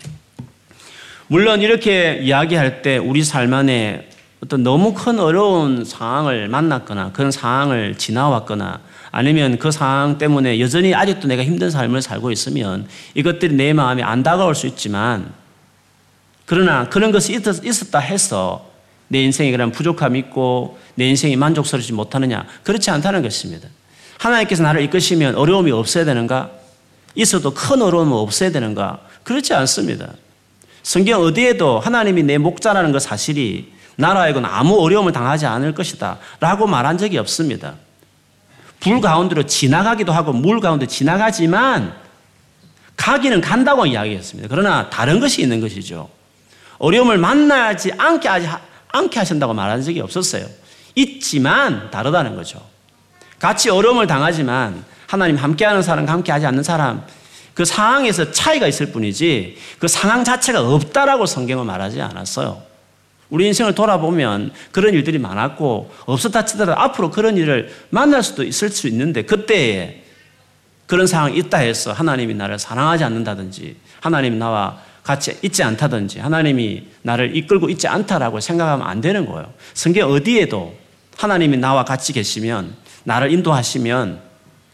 물론 1.27 1.61
이렇게 1.61 2.19
이야기할 2.23 2.83
때 2.83 2.99
우리 2.99 3.23
삶 3.23 3.53
안에 3.55 4.09
어떤 4.43 4.63
너무 4.63 4.95
큰 4.95 5.19
어려운 5.21 5.85
상황을 5.85 6.49
만났거나 6.49 7.13
그런 7.13 7.31
상황을 7.31 7.97
지나왔거나 7.97 8.81
아니면 9.13 9.59
그 9.59 9.71
상황 9.71 10.19
때문에 10.19 10.61
여전히 10.61 10.95
아직도 10.95 11.29
내가 11.29 11.45
힘든 11.45 11.71
삶을 11.71 12.01
살고 12.01 12.31
있으면 12.31 12.87
이것들이 13.15 13.55
내 13.55 13.73
마음에 13.73 14.03
안 14.03 14.23
다가올 14.23 14.55
수 14.55 14.67
있지만 14.67 15.33
그러나 16.47 16.89
그런 16.89 17.13
것이 17.13 17.33
있었다 17.35 17.99
해서 17.99 18.71
내 19.09 19.23
인생에 19.23 19.51
그런 19.51 19.73
부족함이 19.73 20.19
있고 20.21 20.79
내 20.95 21.09
인생이 21.09 21.37
만족스럽지 21.37 21.93
못하느냐 21.93 22.47
그렇지 22.63 22.91
않다는 22.91 23.23
것입니다. 23.23 23.69
하나님께서 24.19 24.63
나를 24.63 24.83
이끄시면 24.83 25.35
어려움이 25.35 25.71
없어야 25.71 26.05
되는가? 26.05 26.60
있어도 27.15 27.53
큰 27.53 27.83
어려움은 27.83 28.13
없어야 28.13 28.51
되는가? 28.51 29.01
그렇지 29.23 29.55
않습니다. 29.55 30.11
성경 30.83 31.23
어디에도 31.23 31.81
하나님이 31.81 32.23
내 32.23 32.39
목자라는 32.39 32.93
그 32.93 33.01
사실이 33.01 33.73
나라에건 33.97 34.45
아무 34.47 34.81
어려움을 34.81 35.13
당하지 35.13 35.47
않을 35.47 35.75
것이다. 35.75 36.19
라고 36.41 36.67
말한 36.67 36.99
적이 36.99 37.19
없습니다. 37.19 37.75
불 38.81 39.01
가운데로 39.01 39.45
지나가기도 39.45 40.13
하고 40.13 40.33
물 40.33 40.61
가운데 40.61 40.87
지나가지만 40.87 41.95
가기는 42.97 43.41
간다고 43.41 43.87
이야기했습니다. 43.87 44.49
그러나 44.51 44.89
다른 44.89 45.21
것이 45.21 45.43
있는 45.43 45.61
것이죠. 45.61 46.09
어려움을 46.79 47.19
만나지 47.19 47.93
않게, 47.97 48.29
않게 48.89 49.19
하신다고 49.19 49.53
말한 49.53 49.83
적이 49.83 50.01
없었어요. 50.01 50.47
있지만 50.95 51.91
다르다는 51.91 52.37
거죠. 52.37 52.61
같이 53.39 53.71
어려움을 53.71 54.07
당하지만 54.07 54.85
하나님 55.11 55.35
함께하는 55.35 55.83
사람과 55.83 56.13
함께하지 56.13 56.47
않는 56.47 56.63
사람 56.63 57.05
그 57.53 57.65
상황에서 57.65 58.31
차이가 58.31 58.69
있을 58.69 58.93
뿐이지 58.93 59.57
그 59.81 59.89
상황 59.89 60.23
자체가 60.23 60.61
없다라고 60.61 61.27
성경은 61.27 61.67
말하지 61.67 62.01
않았어요. 62.01 62.63
우리 63.29 63.49
인생을 63.49 63.75
돌아보면 63.75 64.53
그런 64.71 64.95
일들이 64.95 65.19
많았고 65.19 65.91
없었다 66.07 66.45
치더라도 66.45 66.81
앞으로 66.81 67.11
그런 67.11 67.37
일을 67.37 67.75
만날 67.91 68.23
수도 68.23 68.45
있을 68.45 68.69
수 68.69 68.87
있는데 68.87 69.23
그때에 69.23 70.05
그런 70.87 71.09
상황이 71.09 71.37
있다 71.39 71.59
해서 71.59 71.93
하나님이 71.93 72.35
나를 72.35 72.61
사랑하지 72.61 73.03
않는다든지 73.03 73.77
하나님이 74.01 74.37
나와 74.37 74.79
같이 75.03 75.37
있지 75.43 75.65
않다든지 75.65 76.21
하나님이 76.21 76.87
나를 77.03 77.37
이끌고 77.37 77.69
있지 77.71 77.89
않다라고 77.89 78.39
생각하면 78.39 78.87
안 78.87 79.01
되는 79.01 79.27
거예요. 79.27 79.53
성경 79.75 80.13
어디에도 80.13 80.73
하나님이 81.17 81.57
나와 81.57 81.85
같이 81.85 82.13
계시면 82.13 82.77
나를 83.03 83.33
인도하시면 83.33 84.30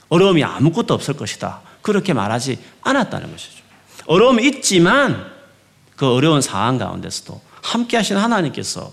어려움이 0.09 0.43
아무것도 0.45 0.95
없을 0.95 1.15
것이다. 1.15 1.61
그렇게 1.83 2.13
말하지 2.13 2.59
않았다는 2.83 3.31
것이죠. 3.31 3.63
어려움이 4.07 4.47
있지만 4.47 5.31
그 5.97 6.13
어려운 6.13 6.41
상황 6.41 6.79
가운데서도 6.79 7.41
함께 7.63 7.97
하신 7.97 8.17
하나님께서 8.17 8.93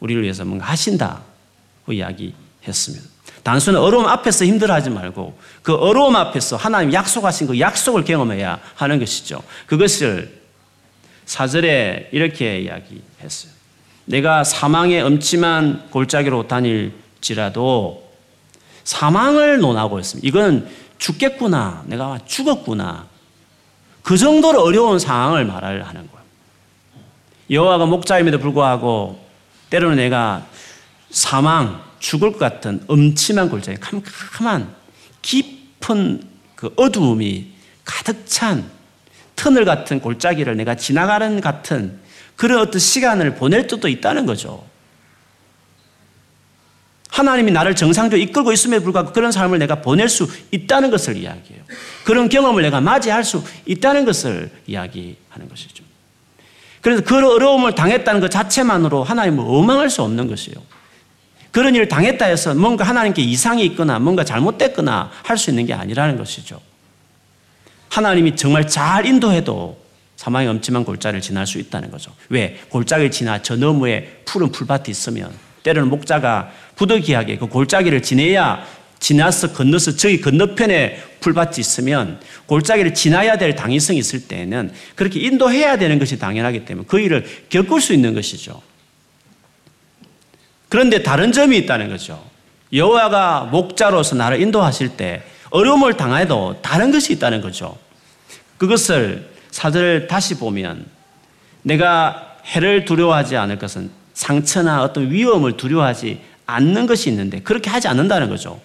우리를 0.00 0.22
위해서 0.22 0.44
뭔가 0.44 0.66
하신다고 0.66 1.92
이야기했습니다. 1.92 3.12
단순히 3.42 3.76
어려움 3.76 4.06
앞에서 4.06 4.44
힘들어하지 4.44 4.90
말고 4.90 5.38
그 5.62 5.74
어려움 5.74 6.16
앞에서 6.16 6.56
하나님 6.56 6.92
약속하신 6.92 7.48
그 7.48 7.58
약속을 7.58 8.04
경험해야 8.04 8.60
하는 8.74 8.98
것이죠. 8.98 9.42
그것을 9.66 10.42
사절에 11.26 12.08
이렇게 12.12 12.60
이야기했어요. 12.60 13.52
내가 14.04 14.44
사망의 14.44 15.02
엄침한 15.02 15.88
골짜기로 15.90 16.48
다닐지라도 16.48 18.11
사망을 18.84 19.58
논하고 19.58 19.98
있습니다. 19.98 20.26
이건 20.26 20.68
죽겠구나. 20.98 21.84
내가 21.86 22.18
죽었구나. 22.26 23.06
그 24.02 24.16
정도로 24.16 24.62
어려운 24.62 24.98
상황을 24.98 25.44
말을 25.44 25.86
하는 25.86 26.08
거예요. 26.10 26.22
여호와가 27.50 27.86
목자임에도 27.86 28.38
불구하고 28.38 29.24
때로는 29.70 29.96
내가 29.96 30.46
사망, 31.10 31.82
죽을 31.98 32.32
것 32.32 32.38
같은 32.38 32.82
엄침한 32.88 33.48
골짜기, 33.48 33.78
캄캄한 33.80 34.74
깊은 35.22 36.22
그 36.56 36.72
어두움이 36.76 37.52
가득 37.84 38.26
찬 38.26 38.68
터널 39.36 39.64
같은 39.64 40.00
골짜기를 40.00 40.56
내가 40.56 40.74
지나가는 40.76 41.40
같은 41.40 41.98
그런 42.36 42.60
어떤 42.60 42.78
시간을 42.78 43.34
보낼 43.34 43.68
수도 43.68 43.88
있다는 43.88 44.26
거죠. 44.26 44.64
하나님이 47.12 47.52
나를 47.52 47.76
정상적으로 47.76 48.22
이끌고 48.26 48.52
있음에도 48.52 48.84
불구하고 48.84 49.12
그런 49.12 49.32
삶을 49.32 49.58
내가 49.58 49.76
보낼 49.82 50.08
수 50.08 50.26
있다는 50.50 50.90
것을 50.90 51.16
이야기해요. 51.18 51.62
그런 52.04 52.30
경험을 52.30 52.62
내가 52.62 52.80
맞이할 52.80 53.22
수 53.22 53.44
있다는 53.66 54.06
것을 54.06 54.50
이야기하는 54.66 55.48
것이죠. 55.48 55.84
그래서 56.80 57.02
그 57.04 57.14
어려움을 57.16 57.74
당했다는 57.74 58.20
것 58.22 58.30
자체만으로 58.30 59.04
하나님을 59.04 59.44
원망할 59.44 59.90
수 59.90 60.02
없는 60.02 60.26
것이에요. 60.26 60.56
그런 61.50 61.74
일을 61.74 61.86
당했다 61.86 62.24
해서 62.24 62.54
뭔가 62.54 62.82
하나님께 62.84 63.20
이상이 63.22 63.62
있거나 63.66 63.98
뭔가 63.98 64.24
잘못됐거나 64.24 65.10
할 65.22 65.36
수 65.36 65.50
있는 65.50 65.66
게 65.66 65.74
아니라는 65.74 66.16
것이죠. 66.16 66.60
하나님이 67.90 68.36
정말 68.36 68.66
잘 68.66 69.04
인도해도 69.04 69.78
사망의 70.16 70.48
엄침한 70.48 70.84
골짜기를 70.84 71.20
지날 71.20 71.46
수 71.46 71.58
있다는 71.58 71.90
거죠. 71.90 72.10
왜? 72.30 72.58
골짜기를 72.70 73.10
지나 73.10 73.42
저 73.42 73.54
너머에 73.54 74.22
푸른 74.24 74.50
풀밭이 74.50 74.84
있으면 74.88 75.30
때로는 75.62 75.88
목자가 75.88 76.50
부득이하게 76.76 77.38
그 77.38 77.46
골짜기를 77.46 78.02
지내야 78.02 78.64
지나서 78.98 79.52
건너서 79.52 79.96
저기 79.96 80.20
건너편에 80.20 81.02
풀밭이 81.20 81.54
있으면 81.58 82.20
골짜기를 82.46 82.94
지나야 82.94 83.36
될 83.36 83.56
당위성이 83.56 83.98
있을 83.98 84.28
때에는 84.28 84.72
그렇게 84.94 85.20
인도해야 85.20 85.76
되는 85.76 85.98
것이 85.98 86.18
당연하기 86.18 86.64
때문에 86.64 86.86
그 86.88 87.00
일을 87.00 87.24
겪을 87.48 87.80
수 87.80 87.92
있는 87.92 88.14
것이죠. 88.14 88.62
그런데 90.68 91.02
다른 91.02 91.32
점이 91.32 91.58
있다는 91.58 91.88
거죠. 91.88 92.24
여호와가 92.72 93.48
목자로서 93.50 94.14
나를 94.14 94.40
인도하실 94.40 94.96
때 94.96 95.22
어려움을 95.50 95.96
당해도 95.96 96.60
다른 96.62 96.92
것이 96.92 97.12
있다는 97.12 97.40
거죠. 97.40 97.76
그것을 98.56 99.28
사절을 99.50 100.06
다시 100.06 100.38
보면 100.38 100.86
내가 101.62 102.36
해를 102.46 102.84
두려워하지 102.84 103.36
않을 103.36 103.58
것은 103.58 103.90
상처나 104.14 104.82
어떤 104.82 105.10
위험을 105.10 105.56
두려워하지 105.56 106.20
않는 106.46 106.86
것이 106.86 107.10
있는데 107.10 107.40
그렇게 107.40 107.70
하지 107.70 107.88
않는다는 107.88 108.28
거죠. 108.28 108.60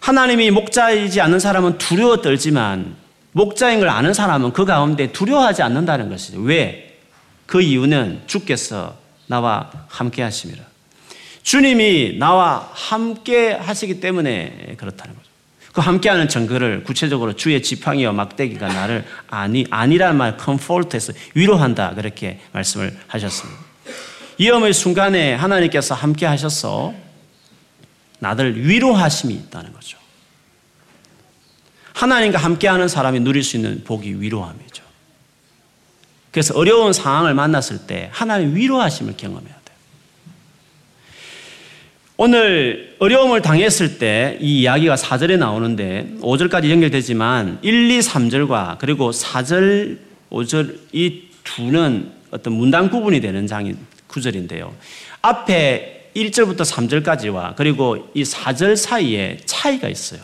하나님이 0.00 0.50
목자이지 0.50 1.20
않는 1.20 1.38
사람은 1.38 1.78
두려워 1.78 2.20
떨지만 2.20 2.96
목자인 3.32 3.80
걸 3.80 3.88
아는 3.88 4.12
사람은 4.12 4.52
그 4.52 4.64
가운데 4.64 5.12
두려워하지 5.12 5.62
않는다는 5.62 6.08
것이죠. 6.08 6.40
왜? 6.40 6.98
그 7.46 7.60
이유는 7.60 8.22
주께서 8.26 8.96
나와 9.26 9.70
함께 9.88 10.22
하심이라. 10.22 10.64
주님이 11.42 12.16
나와 12.18 12.68
함께 12.72 13.52
하시기 13.52 14.00
때문에 14.00 14.74
그렇다는 14.76 15.14
거죠. 15.14 15.30
그 15.72 15.80
함께하는 15.80 16.28
증거를 16.28 16.82
구체적으로 16.82 17.34
주의 17.34 17.62
지팡이와 17.62 18.12
막대기가 18.12 18.66
나를 18.68 19.04
아니 19.28 19.66
아니란 19.70 20.16
말 20.16 20.36
컴포트해서 20.36 21.12
위로한다 21.34 21.94
그렇게 21.94 22.40
말씀을 22.52 22.96
하셨습니다. 23.06 23.69
위험의 24.40 24.72
순간에 24.72 25.34
하나님께서 25.34 25.94
함께 25.94 26.24
하셔서 26.24 26.94
나를 28.20 28.66
위로하심이 28.66 29.34
있다는 29.34 29.74
거죠. 29.74 29.98
하나님과 31.92 32.38
함께하는 32.38 32.88
사람이 32.88 33.20
누릴 33.20 33.42
수 33.42 33.56
있는 33.56 33.84
복이 33.84 34.18
위로함이죠. 34.18 34.82
그래서 36.30 36.54
어려운 36.54 36.94
상황을 36.94 37.34
만났을 37.34 37.86
때 37.86 38.08
하나님 38.12 38.54
위로하심을 38.54 39.18
경험해야 39.18 39.52
돼요. 39.52 39.76
오늘 42.16 42.96
어려움을 42.98 43.42
당했을 43.42 43.98
때 43.98 44.38
이 44.40 44.60
이야기가 44.60 44.94
4절에 44.94 45.36
나오는데 45.36 46.14
5절까지 46.22 46.70
연결되지만 46.70 47.58
1, 47.60 47.90
2, 47.90 47.98
3절과 47.98 48.78
그리고 48.78 49.10
4절, 49.10 49.98
5절 50.30 50.78
이 50.92 51.24
두는 51.44 52.10
어떤 52.30 52.54
문단 52.54 52.88
구분이 52.88 53.20
되는 53.20 53.46
장인 53.46 53.76
구절인데요. 54.10 54.74
앞에 55.22 56.10
1절부터 56.14 56.60
3절까지와 56.60 57.54
그리고 57.56 58.10
이 58.14 58.22
4절 58.22 58.76
사이에 58.76 59.38
차이가 59.46 59.88
있어요. 59.88 60.20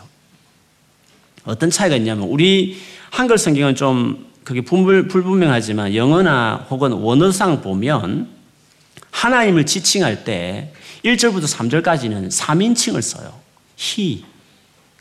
어떤 1.45 1.69
차이가 1.69 1.95
있냐면 1.95 2.27
우리 2.27 2.77
한글 3.09 3.37
성경은 3.37 3.75
좀 3.75 4.27
그게 4.43 4.61
불분명하지만 4.61 5.95
영어나 5.95 6.67
혹은 6.69 6.91
원어상 6.91 7.61
보면 7.61 8.29
하나님을 9.11 9.65
지칭할 9.65 10.23
때 10.23 10.73
1절부터 11.03 11.43
3절까지는 11.43 12.29
3인칭을 12.31 13.01
써요. 13.01 13.33
he, 13.79 14.23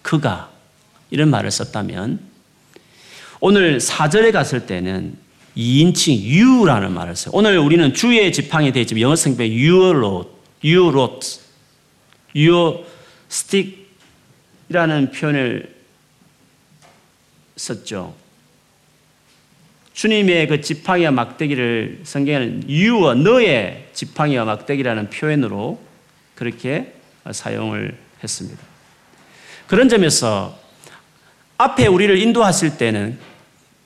그가 0.03 0.51
이런 1.11 1.31
말을 1.31 1.51
썼다면 1.51 2.21
오늘 3.41 3.79
4절에 3.79 4.33
갔을 4.33 4.67
때는 4.67 5.17
2인칭 5.57 6.21
you라는 6.23 6.93
말을 6.93 7.17
써요. 7.17 7.33
오늘 7.35 7.59
우리는 7.59 7.95
주의 7.95 8.31
지팡이 8.33 8.73
되어 8.73 8.83
있지만 8.83 9.01
영어 9.01 9.17
성경에 9.17 9.49
you 9.49 9.91
wrote, 9.91 10.31
you 10.63 10.89
wrote, 10.89 11.41
you 12.35 12.85
stick이라는 13.31 15.11
표현을 15.13 15.75
썼죠. 17.57 18.15
주님의 19.95 20.49
그 20.49 20.61
지팡이와 20.61 21.11
막대기를 21.11 22.01
성경에는 22.05 22.65
you와 22.69 23.15
너의 23.15 23.89
지팡이와 23.95 24.45
막대기라는 24.45 25.09
표현으로 25.09 25.81
그렇게 26.35 26.93
사용을 27.31 27.97
했습니다. 28.23 28.63
그런 29.67 29.89
점에서 29.89 30.59
앞에 31.57 31.87
우리를 31.87 32.19
인도하실 32.19 32.77
때는 32.77 33.19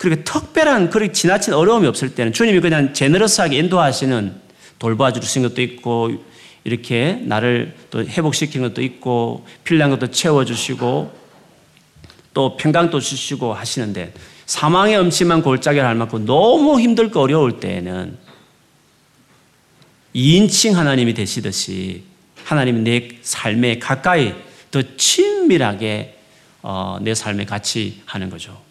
그렇게 0.00 0.24
특별한 0.24 0.88
그렇게 0.88 1.12
지나친 1.12 1.52
어려움이 1.52 1.86
없을 1.86 2.14
때는 2.14 2.32
주님이 2.32 2.60
그냥 2.60 2.94
제너러스하게 2.94 3.58
인도하시는 3.58 4.34
돌봐 4.78 5.12
주신 5.12 5.42
것도 5.42 5.60
있고 5.60 6.24
이렇게 6.64 7.20
나를 7.22 7.76
또 7.90 8.02
회복시키는 8.02 8.70
것도 8.70 8.80
있고 8.80 9.46
필요한 9.62 9.90
것도 9.90 10.10
채워 10.10 10.46
주시고 10.46 11.12
또 12.32 12.56
평강도 12.56 12.98
주시고 12.98 13.52
하시는데 13.52 14.14
사망의 14.46 14.96
엄침한 14.96 15.42
골짜기를 15.42 15.86
할 15.86 15.94
만큼 15.96 16.24
너무 16.24 16.80
힘들고 16.80 17.20
어려울 17.20 17.60
때에는 17.60 18.16
2인칭 20.16 20.72
하나님이 20.72 21.12
되시듯이 21.12 22.04
하나님이 22.44 22.80
내 22.80 23.08
삶에 23.20 23.78
가까이 23.78 24.32
더 24.70 24.80
친밀하게 24.96 26.16
어, 26.62 26.96
내 27.02 27.14
삶에 27.14 27.44
같이 27.44 28.00
하는 28.06 28.30
거죠. 28.30 28.69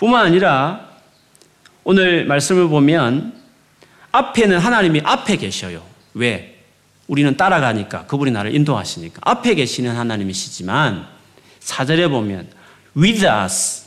뿐만 0.00 0.24
아니라 0.26 0.88
오늘 1.84 2.24
말씀을 2.24 2.68
보면 2.68 3.34
앞에는 4.12 4.58
하나님이 4.58 5.02
앞에 5.04 5.36
계셔요. 5.36 5.82
왜? 6.14 6.64
우리는 7.06 7.36
따라가니까 7.36 8.06
그분이 8.06 8.30
나를 8.30 8.54
인도하시니까 8.54 9.20
앞에 9.22 9.54
계시는 9.54 9.94
하나님이시지만 9.94 11.06
사절에 11.60 12.08
보면 12.08 12.48
with 12.96 13.26
us 13.26 13.84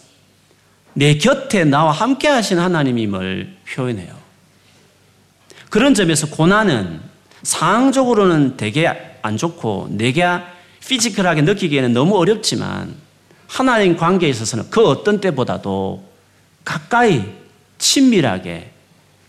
내 0.93 1.17
곁에 1.17 1.65
나와 1.65 1.91
함께 1.91 2.28
하신 2.28 2.60
하나님임을 2.60 3.58
표현해요. 3.73 4.15
그런 5.69 5.95
점에서 5.95 6.28
고난은 6.28 7.02
상황적으로는 7.41 8.56
되게 8.56 9.17
안 9.23 9.36
좋고 9.36 9.88
내게 9.91 10.28
피지컬하게 10.88 11.41
느끼기에는 11.41 11.93
너무 11.93 12.17
어렵지만 12.17 12.95
하나님 13.54 13.96
관계에 13.96 14.30
있어서는 14.30 14.72
그 14.72 14.84
어떤 14.84 15.22
때보다도 15.22 16.04
가까이 16.66 17.24
친밀하게 17.78 18.72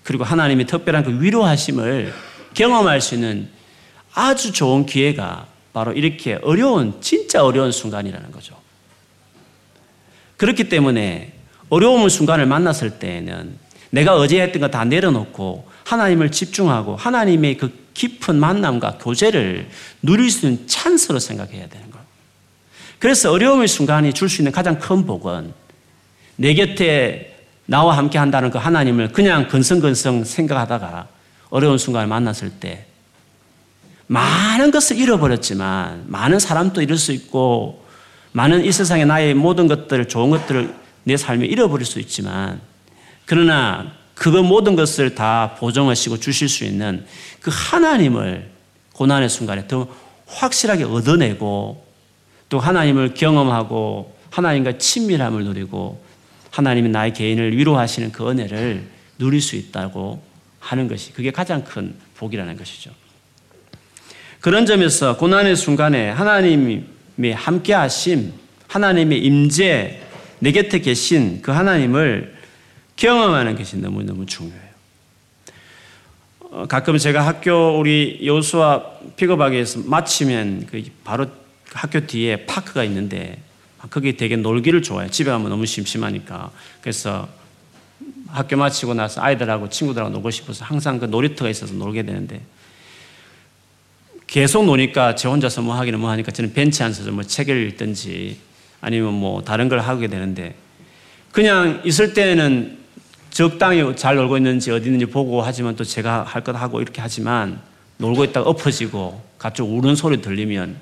그리고 0.03 0.25
하나님의 0.25 0.67
특별한 0.67 1.05
그 1.05 1.21
위로하심을 1.21 2.15
경험할 2.55 3.03
수 3.03 3.17
있는 3.17 3.51
아주 4.15 4.53
좋은 4.53 4.87
기회가 4.87 5.47
바로 5.75 5.93
이렇게 5.93 6.39
어려운, 6.43 7.03
진짜 7.03 7.45
어려운 7.45 7.71
순간이라는 7.71 8.33
거죠. 8.33 8.57
그렇기 10.39 10.71
때문에 10.71 11.35
어려움의 11.69 12.09
순간을 12.09 12.47
만났을 12.47 12.99
때에는 12.99 13.59
내가 13.91 14.17
어제 14.17 14.41
했던 14.41 14.63
거 14.63 14.69
다 14.69 14.87
내려놓고 14.87 15.69
하나님을 15.85 16.31
집중하고 16.31 16.97
하나님의 16.97 17.59
그 17.59 17.71
깊은 17.93 18.37
만남과 18.37 18.99
교제를 19.03 19.69
누릴 20.01 20.31
수 20.31 20.47
있는 20.47 20.67
찬스로 20.67 21.19
생각해야 21.19 21.69
되는 21.69 21.91
거예요. 21.91 21.94
그래서 22.99 23.33
어려움의 23.33 23.69
순간이 23.69 24.13
줄 24.13 24.29
수 24.29 24.41
있는 24.41 24.53
가장 24.53 24.79
큰 24.79 25.05
복은 25.07 25.53
내 26.37 26.55
곁에 26.55 27.37
나와 27.67 27.97
함께 27.97 28.19
한다는 28.19 28.51
그 28.51 28.59
하나님을 28.59 29.13
그냥 29.13 29.49
근성근성 29.49 30.25
생각하다가 30.25 31.09
어려운 31.51 31.79
순간을 31.79 32.07
만났을 32.09 32.51
때 32.51 32.87
많은 34.07 34.71
것을 34.71 34.99
잃어버렸지만 34.99 36.05
많은 36.09 36.39
사람도 36.39 36.83
잃을 36.83 36.99
수 36.99 37.13
있고 37.13 37.85
많은 38.33 38.65
이 38.65 38.73
세상에 38.73 39.05
나의 39.05 39.35
모든 39.35 39.67
것들, 39.69 40.09
좋은 40.09 40.31
것들을 40.31 40.75
내 41.05 41.17
삶에 41.17 41.47
잃어버릴 41.47 41.87
수 41.87 42.01
있지만 42.01 42.61
그러나 43.25 43.93
그거 44.15 44.43
모든 44.43 44.77
것을 44.77 45.15
다 45.15 45.57
보정하시고 45.59 46.19
주실 46.19 46.49
수 46.49 46.65
있는 46.65 47.07
그 47.41 47.51
하나님을 47.53 48.51
고난의 48.93 49.29
순간에 49.29 49.67
더 49.67 49.89
확실하게 50.27 50.85
얻어내고 50.85 51.84
또 52.49 52.59
하나님을 52.59 53.15
경험하고 53.15 54.15
하나님과 54.31 54.79
친밀함을 54.79 55.45
누리고 55.45 56.03
하나님이 56.51 56.89
나의 56.89 57.13
개인을 57.13 57.57
위로하시는 57.57 58.13
그 58.13 58.29
은혜를 58.29 58.85
누릴 59.19 59.41
수 59.41 59.57
있다고 59.57 60.23
하는 60.61 60.89
것이 60.89 61.13
그게 61.13 61.31
가장 61.31 61.65
큰 61.65 61.95
복이라는 62.17 62.57
것이죠. 62.57 62.91
그런 64.41 64.67
점에서 64.67 65.17
고난의 65.17 65.57
순간에 65.57 66.11
하나님이 66.11 67.33
함께 67.35 67.73
하심, 67.73 68.33
하나님의 68.69 69.25
임재, 69.25 70.01
내 70.41 70.53
곁에 70.53 70.81
계신 70.81 71.41
그 71.43 71.51
하나님을 71.51 72.35
경험하는 72.97 73.57
것이 73.57 73.79
너무너무 73.79 74.27
중요해요. 74.27 74.65
어, 76.41 76.67
가끔 76.69 76.99
제가 76.99 77.27
학교 77.27 77.79
우리 77.79 78.21
여수와 78.25 78.85
픽업하기에서 79.17 79.81
마치면 79.87 80.67
그 80.71 80.83
바로 81.03 81.27
학교 81.73 82.07
뒤에 82.07 82.47
파크가 82.47 82.85
있는데 82.85 83.39
거기 83.91 84.17
되게 84.17 84.37
놀기를 84.37 84.83
좋아해요. 84.83 85.11
집에 85.11 85.31
가면 85.31 85.51
너무 85.51 85.67
심심하니까. 85.67 86.51
그래서 86.81 87.29
학교 88.29 88.57
마치고 88.57 88.95
나서 88.95 89.23
아이들하고 89.23 89.69
친구들하고 89.69 90.11
놀고 90.11 90.31
싶어서 90.31 90.65
항상 90.65 90.99
그 90.99 91.05
놀이터가 91.05 91.51
있어서 91.51 91.75
놀게 91.75 92.03
되는데 92.03 92.41
계속 94.27 94.65
노니까 94.65 95.15
저 95.15 95.31
혼자서 95.31 95.63
뭐 95.63 95.75
하기는 95.77 96.01
뭐 96.01 96.11
하니까 96.11 96.33
저는 96.33 96.55
벤치에 96.55 96.87
앉아서 96.87 97.11
뭐 97.13 97.23
책을 97.23 97.69
읽든지 97.69 98.39
아니면 98.81 99.15
뭐 99.15 99.43
다른 99.43 99.69
걸 99.69 99.81
하게 99.81 100.09
되는데 100.09 100.55
그냥 101.31 101.83
있을 101.85 102.15
때는 102.15 102.79
적당히 103.31 103.95
잘 103.97 104.17
놀고 104.17 104.37
있는지 104.37 104.71
어디 104.71 104.87
있는지 104.87 105.07
보고 105.07 105.43
하지만 105.43 105.77
또 105.77 105.85
제가 105.85 106.23
할 106.23 106.43
것 106.43 106.55
하고 106.57 106.81
이렇게 106.81 107.01
하지만 107.01 107.61
놀고 107.99 108.25
있다가 108.25 108.49
엎어지고 108.49 109.23
갑자기 109.39 109.69
우는 109.69 109.95
소리 109.95 110.21
들리면 110.21 110.77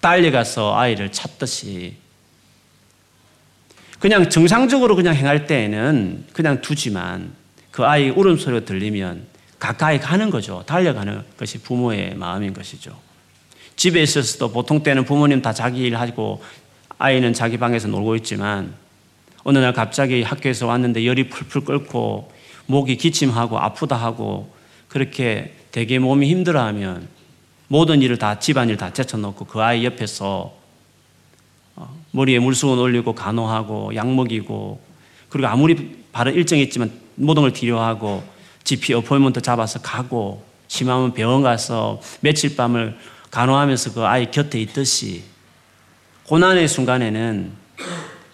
딸려가서 0.00 0.76
아이를 0.76 1.12
찾듯이 1.12 1.96
그냥 3.98 4.30
정상적으로 4.30 4.94
그냥 4.94 5.14
행할 5.14 5.46
때에는 5.46 6.26
그냥 6.32 6.60
두지만 6.60 7.32
그 7.70 7.84
아이 7.84 8.10
울음소리가 8.10 8.64
들리면 8.64 9.26
가까이 9.58 9.98
가는 9.98 10.30
거죠. 10.30 10.62
달려가는 10.66 11.22
것이 11.36 11.58
부모의 11.58 12.14
마음인 12.14 12.54
것이죠. 12.54 12.96
집에 13.74 14.02
있어서도 14.02 14.52
보통 14.52 14.82
때는 14.82 15.04
부모님 15.04 15.42
다 15.42 15.52
자기 15.52 15.82
일 15.82 15.96
하고 15.96 16.42
아이는 16.98 17.32
자기 17.32 17.58
방에서 17.58 17.88
놀고 17.88 18.16
있지만 18.16 18.74
어느 19.44 19.58
날 19.58 19.72
갑자기 19.72 20.22
학교에서 20.22 20.66
왔는데 20.66 21.06
열이 21.06 21.28
풀풀 21.28 21.64
끓고 21.64 22.32
목이 22.66 22.96
기침하고 22.96 23.58
아프다 23.58 23.96
하고 23.96 24.52
그렇게 24.88 25.54
되게 25.72 25.98
몸이 25.98 26.28
힘들어하면 26.28 27.08
모든 27.68 28.02
일을 28.02 28.18
다 28.18 28.38
집안일 28.38 28.76
다 28.76 28.92
제쳐놓고 28.92 29.44
그 29.44 29.60
아이 29.62 29.84
옆에서 29.84 30.52
어, 31.76 31.96
머리에 32.10 32.38
물수건 32.38 32.78
올리고 32.78 33.14
간호하고 33.14 33.94
약 33.94 34.10
먹이고 34.10 34.80
그리고 35.28 35.48
아무리 35.48 36.04
바로 36.10 36.30
일정이 36.30 36.62
있지만 36.62 36.90
모든 37.14 37.42
걸 37.42 37.52
뒤로하고 37.52 38.24
GP 38.64 38.94
어포인먼트 38.94 39.40
잡아서 39.42 39.80
가고 39.80 40.44
심하면 40.66 41.12
병원 41.12 41.42
가서 41.42 42.00
며칠 42.20 42.56
밤을 42.56 42.98
간호하면서 43.30 43.92
그 43.92 44.04
아이 44.04 44.30
곁에 44.30 44.60
있듯이 44.60 45.24
고난의 46.24 46.68
순간에는 46.68 47.52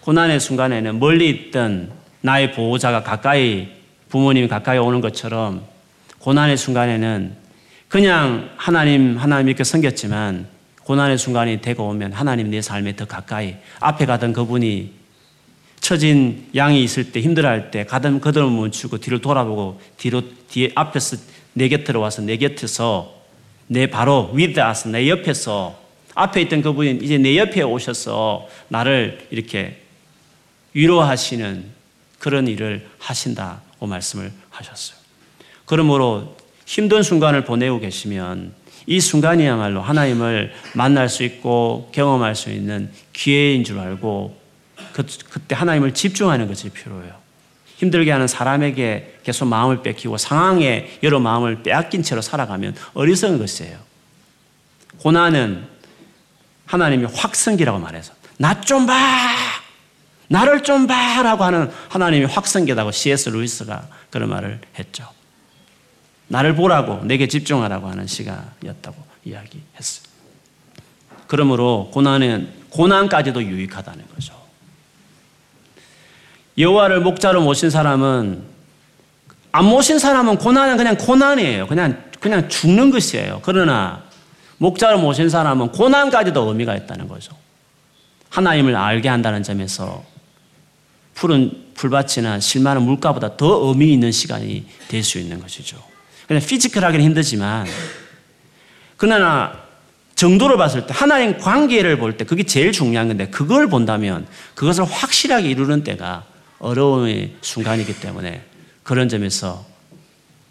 고난의 0.01 0.39
순간에는 0.39 0.99
멀리 0.99 1.29
있던 1.29 1.91
나의 2.21 2.53
보호자가 2.53 3.03
가까이 3.03 3.69
부모님이 4.09 4.47
가까이 4.47 4.77
오는 4.77 5.01
것처럼 5.01 5.63
고난의 6.19 6.57
순간에는 6.57 7.44
그냥 7.95 8.49
하나님 8.57 9.17
하나님 9.17 9.47
이렇게 9.47 9.63
섬겼지만 9.63 10.49
고난의 10.83 11.17
순간이 11.17 11.61
되고 11.61 11.87
오면 11.87 12.11
하나님 12.11 12.51
내 12.51 12.61
삶에 12.61 12.97
더 12.97 13.05
가까이 13.05 13.55
앞에 13.79 14.05
가던 14.05 14.33
그분이 14.33 14.91
처진 15.79 16.45
양이 16.55 16.83
있을 16.83 17.13
때 17.13 17.21
힘들어할 17.21 17.71
때 17.71 17.85
가던 17.85 18.19
그들을 18.19 18.49
멈추고 18.49 18.97
뒤를 18.97 19.21
돌아보고 19.21 19.79
뒤로 19.95 20.23
뒤에 20.49 20.73
앞에서 20.75 21.15
내 21.53 21.69
곁으로 21.69 22.01
와서 22.01 22.21
내 22.21 22.35
곁에서 22.35 23.15
내 23.67 23.87
바로 23.87 24.29
with 24.33 24.59
us 24.59 24.89
내 24.89 25.07
옆에서 25.07 25.79
앞에 26.15 26.41
있던 26.41 26.63
그분이 26.63 26.99
이제 27.01 27.17
내 27.17 27.37
옆에 27.37 27.61
오셔서 27.61 28.49
나를 28.67 29.25
이렇게 29.31 29.81
위로하시는 30.73 31.63
그런 32.19 32.49
일을 32.49 32.89
하신다고 32.99 33.87
말씀을 33.87 34.33
하셨어요. 34.49 34.97
그러므로 35.63 36.35
힘든 36.65 37.03
순간을 37.03 37.45
보내고 37.45 37.79
계시면 37.79 38.53
이 38.87 38.99
순간이야말로 38.99 39.81
하나님을 39.81 40.53
만날 40.73 41.09
수 41.09 41.23
있고 41.23 41.89
경험할 41.93 42.35
수 42.35 42.51
있는 42.51 42.91
기회인 43.13 43.63
줄 43.63 43.79
알고 43.79 44.39
그, 44.93 45.05
그때 45.29 45.55
하나님을 45.55 45.93
집중하는 45.93 46.47
것이 46.47 46.69
필요해요. 46.69 47.13
힘들게 47.77 48.11
하는 48.11 48.27
사람에게 48.27 49.19
계속 49.23 49.45
마음을 49.45 49.81
뺏기고 49.81 50.17
상황에 50.17 50.97
여러 51.03 51.19
마음을 51.19 51.63
빼앗긴 51.63 52.03
채로 52.03 52.21
살아가면 52.21 52.75
어리석은 52.93 53.37
것이에요. 53.39 53.77
고난은 54.99 55.67
하나님이 56.65 57.05
확성기라고 57.05 57.79
말해서 57.79 58.13
나 58.37 58.61
좀 58.61 58.85
봐! 58.85 58.93
나를 60.27 60.63
좀 60.63 60.87
봐! 60.87 61.21
라고 61.21 61.43
하는 61.43 61.71
하나님이 61.89 62.25
확성기다고 62.25 62.91
C.S. 62.91 63.29
루이스가 63.29 63.87
그런 64.09 64.29
말을 64.29 64.59
했죠. 64.79 65.07
나를 66.27 66.55
보라고 66.55 67.03
내게 67.03 67.27
집중하라고 67.27 67.87
하는 67.87 68.07
시간이었다고 68.07 68.95
이야기했어요. 69.25 70.05
그러므로 71.27 71.89
고난은 71.93 72.49
고난까지도 72.69 73.43
유익하다는 73.43 74.05
거죠. 74.13 74.33
여호와를 76.57 77.01
목자로 77.01 77.41
모신 77.41 77.69
사람은 77.69 78.43
안 79.51 79.65
모신 79.65 79.99
사람은 79.99 80.37
고난은 80.37 80.77
그냥 80.77 80.97
고난이에요. 80.97 81.67
그냥 81.67 82.03
그냥 82.19 82.49
죽는 82.49 82.91
것이에요. 82.91 83.39
그러나 83.43 84.03
목자로 84.57 84.99
모신 84.99 85.29
사람은 85.29 85.71
고난까지도 85.71 86.47
의미가 86.47 86.75
있다는 86.75 87.07
거죠. 87.07 87.35
하나님을 88.29 88.75
알게 88.75 89.09
한다는 89.09 89.43
점에서 89.43 90.03
푸른 91.13 91.65
풀밭이나 91.75 92.39
실만한 92.39 92.83
물가보다 92.83 93.37
더 93.37 93.67
의미 93.67 93.93
있는 93.93 94.11
시간이 94.11 94.65
될 94.87 95.03
수 95.03 95.19
있는 95.19 95.39
것이죠. 95.39 95.94
그냥 96.27 96.41
피지컬하기는 96.43 97.05
힘들지만 97.05 97.67
그러나 98.97 99.65
정도를 100.15 100.57
봤을 100.57 100.87
때 100.87 100.93
하나님 100.95 101.37
관계를 101.37 101.97
볼 101.97 102.17
때 102.17 102.23
그게 102.23 102.43
제일 102.43 102.71
중요한 102.71 103.07
건데 103.07 103.27
그걸 103.27 103.67
본다면 103.67 104.25
그것을 104.55 104.85
확실하게 104.85 105.49
이루는 105.49 105.83
때가 105.83 106.25
어려움의 106.59 107.35
순간이기 107.41 107.99
때문에 107.99 108.41
그런 108.83 109.09
점에서 109.09 109.65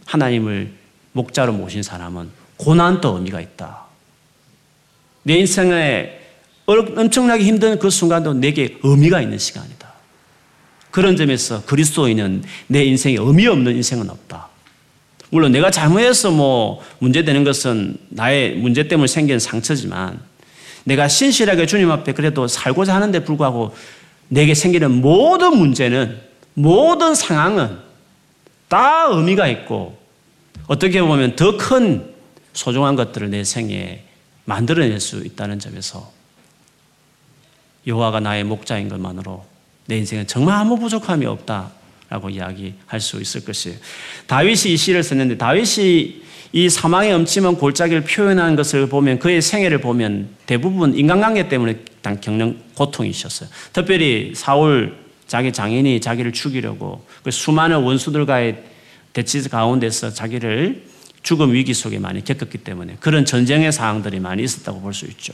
하나님을 0.06 0.72
목자로 1.12 1.52
모신 1.52 1.82
사람은 1.82 2.30
고난도 2.58 3.16
의미가 3.16 3.40
있다. 3.40 3.84
내 5.22 5.37
인생에 5.38 6.20
엄청나게 6.66 7.44
힘든 7.44 7.78
그 7.78 7.88
순간도 7.88 8.34
내게 8.34 8.78
의미가 8.82 9.22
있는 9.22 9.38
시간이다. 9.38 9.92
그런 10.90 11.16
점에서 11.16 11.64
그리스도인은 11.64 12.44
내 12.66 12.84
인생에 12.84 13.16
의미 13.18 13.46
없는 13.46 13.74
인생은 13.76 14.10
없다. 14.10 14.48
물론 15.35 15.51
내가 15.51 15.68
잘못해서 15.68 16.31
뭐 16.31 16.81
문제되는 17.01 17.42
것은 17.42 17.97
나의 18.11 18.55
문제 18.55 18.87
때문에 18.87 19.09
생긴 19.09 19.40
상처지만 19.40 20.20
내가 20.85 21.09
신실하게 21.09 21.66
주님 21.66 21.90
앞에 21.90 22.12
그래도 22.12 22.47
살고자 22.47 22.94
하는데 22.94 23.18
불구하고 23.25 23.75
내게 24.29 24.55
생기는 24.55 25.01
모든 25.01 25.59
문제는 25.59 26.20
모든 26.55 27.16
상황은 27.16 27.79
다 28.68 29.07
의미가 29.11 29.49
있고 29.49 29.99
어떻게 30.68 31.03
보면 31.03 31.35
더 31.35 31.57
큰 31.57 32.14
소중한 32.53 32.94
것들을 32.94 33.29
내 33.31 33.42
생에 33.42 34.05
만들어낼 34.44 35.01
수 35.01 35.27
있다는 35.27 35.59
점에서 35.59 36.12
여호와가 37.88 38.20
나의 38.20 38.44
목자인 38.44 38.88
것만으로 38.88 39.44
내 39.87 39.97
인생에 39.99 40.27
정말 40.27 40.55
아무 40.61 40.79
부족함이 40.79 41.27
없다. 41.27 41.73
라고 42.14 42.31
이야기할 42.31 43.00
수 43.00 43.20
있을 43.20 43.44
것이에요. 43.44 43.77
다윗이 44.29 44.72
이 44.72 44.77
시를 44.77 45.03
썼는데 45.03 45.37
다윗이 45.37 46.22
이 46.53 46.70
사망의 46.70 47.12
엄침한 47.12 47.57
골짜기를 47.57 48.05
표현한 48.05 48.55
것을 48.55 48.88
보면 48.88 49.18
그의 49.18 49.42
생애를 49.42 49.79
보면 49.79 50.29
대부분 50.46 50.94
인간관계 50.94 51.48
때문에 51.48 51.81
겪는 52.20 52.61
고통이셨어요. 52.74 53.48
특별히 53.72 54.33
사울 54.37 54.96
자기 55.27 55.53
장인이 55.53 56.00
자기를 56.00 56.33
죽이려고 56.33 57.05
그 57.24 57.33
수많은 57.33 57.79
원수들과의 57.79 58.62
대치 59.12 59.48
가운데서 59.48 60.11
자기를 60.11 60.85
죽음 61.24 61.53
위기 61.53 61.74
속에 61.74 61.98
많이 61.98 62.22
겪었기 62.22 62.59
때문에 62.59 62.98
그런 63.00 63.24
전쟁의 63.24 63.72
상황들이 63.72 64.20
많이 64.20 64.44
있었다고 64.44 64.81
볼 64.81 64.94
수 64.94 65.07
있죠. 65.07 65.33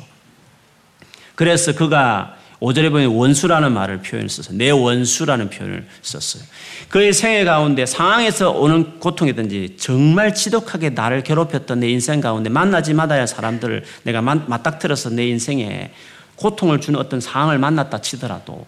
그래서 1.34 1.74
그가 1.74 2.38
5절에 2.60 2.90
보면 2.90 3.12
원수라는 3.12 3.72
말을 3.72 4.02
표현했었어요. 4.02 4.56
내 4.56 4.70
원수라는 4.70 5.48
표현을 5.48 5.86
썼어요. 6.02 6.42
그의 6.90 7.12
생애 7.12 7.44
가운데 7.44 7.86
상황에서 7.86 8.50
오는 8.50 9.00
고통이든지 9.00 9.76
정말 9.78 10.34
지독하게 10.34 10.90
나를 10.90 11.22
괴롭혔던 11.22 11.80
내 11.80 11.88
인생 11.88 12.20
가운데 12.20 12.50
만나지 12.50 12.92
마다야 12.92 13.26
사람들을 13.26 13.84
내가 14.02 14.20
맞닥뜨려서 14.20 15.10
내 15.10 15.26
인생에 15.28 15.90
고통을 16.36 16.80
주는 16.80 17.00
어떤 17.00 17.20
상황을 17.20 17.58
만났다 17.58 18.02
치더라도 18.02 18.66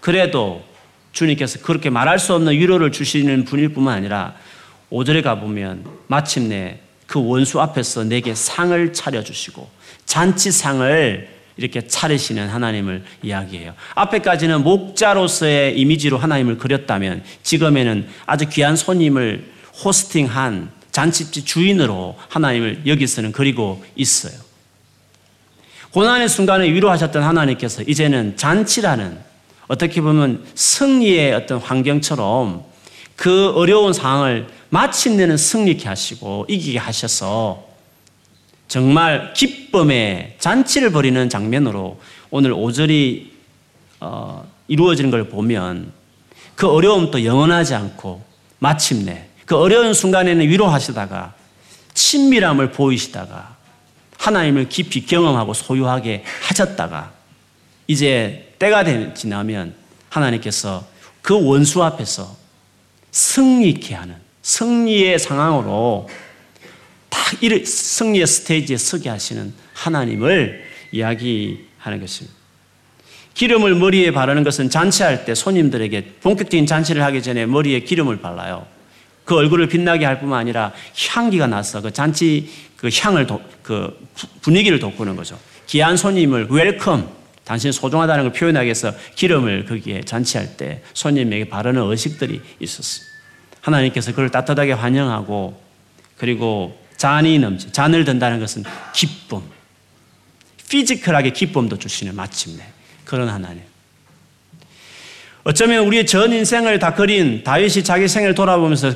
그래도 0.00 0.64
주님께서 1.12 1.60
그렇게 1.60 1.90
말할 1.90 2.18
수 2.18 2.34
없는 2.34 2.52
위로를 2.54 2.90
주시는 2.90 3.44
분일 3.44 3.70
뿐만 3.70 3.96
아니라 3.98 4.34
5절에 4.90 5.22
가보면 5.22 5.84
마침내 6.08 6.80
그 7.06 7.24
원수 7.24 7.60
앞에서 7.60 8.04
내게 8.04 8.34
상을 8.34 8.92
차려주시고 8.92 9.68
잔치상을 10.06 11.39
이렇게 11.60 11.86
차리시는 11.86 12.48
하나님을 12.48 13.04
이야기해요. 13.22 13.74
앞에까지는 13.94 14.62
목자로서의 14.64 15.78
이미지로 15.78 16.16
하나님을 16.16 16.56
그렸다면 16.56 17.22
지금에는 17.42 18.08
아주 18.24 18.48
귀한 18.48 18.76
손님을 18.76 19.44
호스팅한 19.84 20.70
잔치집 20.90 21.46
주인으로 21.46 22.16
하나님을 22.28 22.82
여기서는 22.86 23.32
그리고 23.32 23.84
있어요. 23.94 24.32
고난의 25.90 26.30
순간에 26.30 26.66
위로하셨던 26.72 27.22
하나님께서 27.22 27.82
이제는 27.82 28.38
잔치라는 28.38 29.18
어떻게 29.68 30.00
보면 30.00 30.44
승리의 30.54 31.34
어떤 31.34 31.58
환경처럼 31.58 32.64
그 33.16 33.50
어려운 33.50 33.92
상황을 33.92 34.48
마침내는 34.70 35.36
승리케 35.36 35.86
하시고 35.88 36.46
이기게 36.48 36.78
하셔서 36.78 37.69
정말 38.70 39.32
기쁨의 39.34 40.36
잔치를 40.38 40.92
벌이는 40.92 41.28
장면으로 41.28 42.00
오늘 42.30 42.52
5절이 42.52 43.30
어, 43.98 44.48
이루어지는 44.68 45.10
걸 45.10 45.28
보면 45.28 45.92
그 46.54 46.68
어려움도 46.68 47.24
영원하지 47.24 47.74
않고 47.74 48.22
마침내 48.60 49.26
그 49.44 49.56
어려운 49.56 49.92
순간에는 49.92 50.48
위로하시다가 50.48 51.34
친밀함을 51.94 52.70
보이시다가 52.70 53.56
하나님을 54.16 54.68
깊이 54.68 55.04
경험하고 55.04 55.52
소유하게 55.52 56.22
하셨다가 56.42 57.10
이제 57.88 58.54
때가 58.60 58.84
지나면 59.14 59.74
하나님께서 60.10 60.86
그 61.22 61.44
원수 61.44 61.82
앞에서 61.82 62.36
승리케 63.10 63.96
하는 63.96 64.14
승리의 64.42 65.18
상황으로 65.18 66.08
딱 67.30 67.66
승리의 67.66 68.26
스테이지에 68.26 68.76
서게 68.76 69.08
하시는 69.08 69.52
하나님을 69.74 70.64
이야기하는 70.90 72.00
것입니다. 72.00 72.36
기름을 73.34 73.76
머리에 73.76 74.10
바르는 74.10 74.42
것은 74.42 74.68
잔치할 74.68 75.24
때 75.24 75.34
손님들에게 75.34 76.14
본격적인 76.20 76.66
잔치를 76.66 77.02
하기 77.04 77.22
전에 77.22 77.46
머리에 77.46 77.80
기름을 77.80 78.20
발라요. 78.20 78.66
그 79.24 79.36
얼굴을 79.36 79.68
빛나게 79.68 80.04
할 80.04 80.18
뿐만 80.18 80.40
아니라 80.40 80.72
향기가 81.08 81.46
나서 81.46 81.80
그 81.80 81.92
잔치 81.92 82.50
그 82.76 82.90
향을 82.92 83.26
도, 83.26 83.40
그 83.62 83.96
분위기를 84.42 84.80
돋구는 84.80 85.14
거죠. 85.14 85.38
귀한 85.68 85.96
손님을 85.96 86.48
welcome 86.50 87.08
당신 87.44 87.70
소중하다는 87.70 88.24
걸 88.24 88.32
표현하기 88.32 88.64
위해서 88.64 88.92
기름을 89.14 89.66
거기에 89.66 90.00
잔치할 90.02 90.56
때 90.56 90.82
손님에게 90.94 91.48
바르는 91.48 91.82
의식들이 91.82 92.40
있었어요. 92.58 93.06
하나님께서 93.60 94.12
그를 94.14 94.30
따뜻하게 94.30 94.72
환영하고 94.72 95.60
그리고 96.16 96.79
잔이 97.00 97.38
넘치 97.38 97.72
잔을 97.72 98.04
든다는 98.04 98.40
것은 98.40 98.62
기쁨 98.92 99.40
physical하게 100.68 101.30
기쁨도 101.30 101.78
주시는 101.78 102.14
마침내 102.14 102.62
그런 103.06 103.30
하나님. 103.30 103.62
어쩌면 105.42 105.86
우리의 105.86 106.04
전 106.04 106.30
인생을 106.30 106.78
다 106.78 106.94
그린 106.94 107.42
다윗이 107.42 107.84
자기 107.84 108.06
생을 108.06 108.34
돌아보면서 108.34 108.92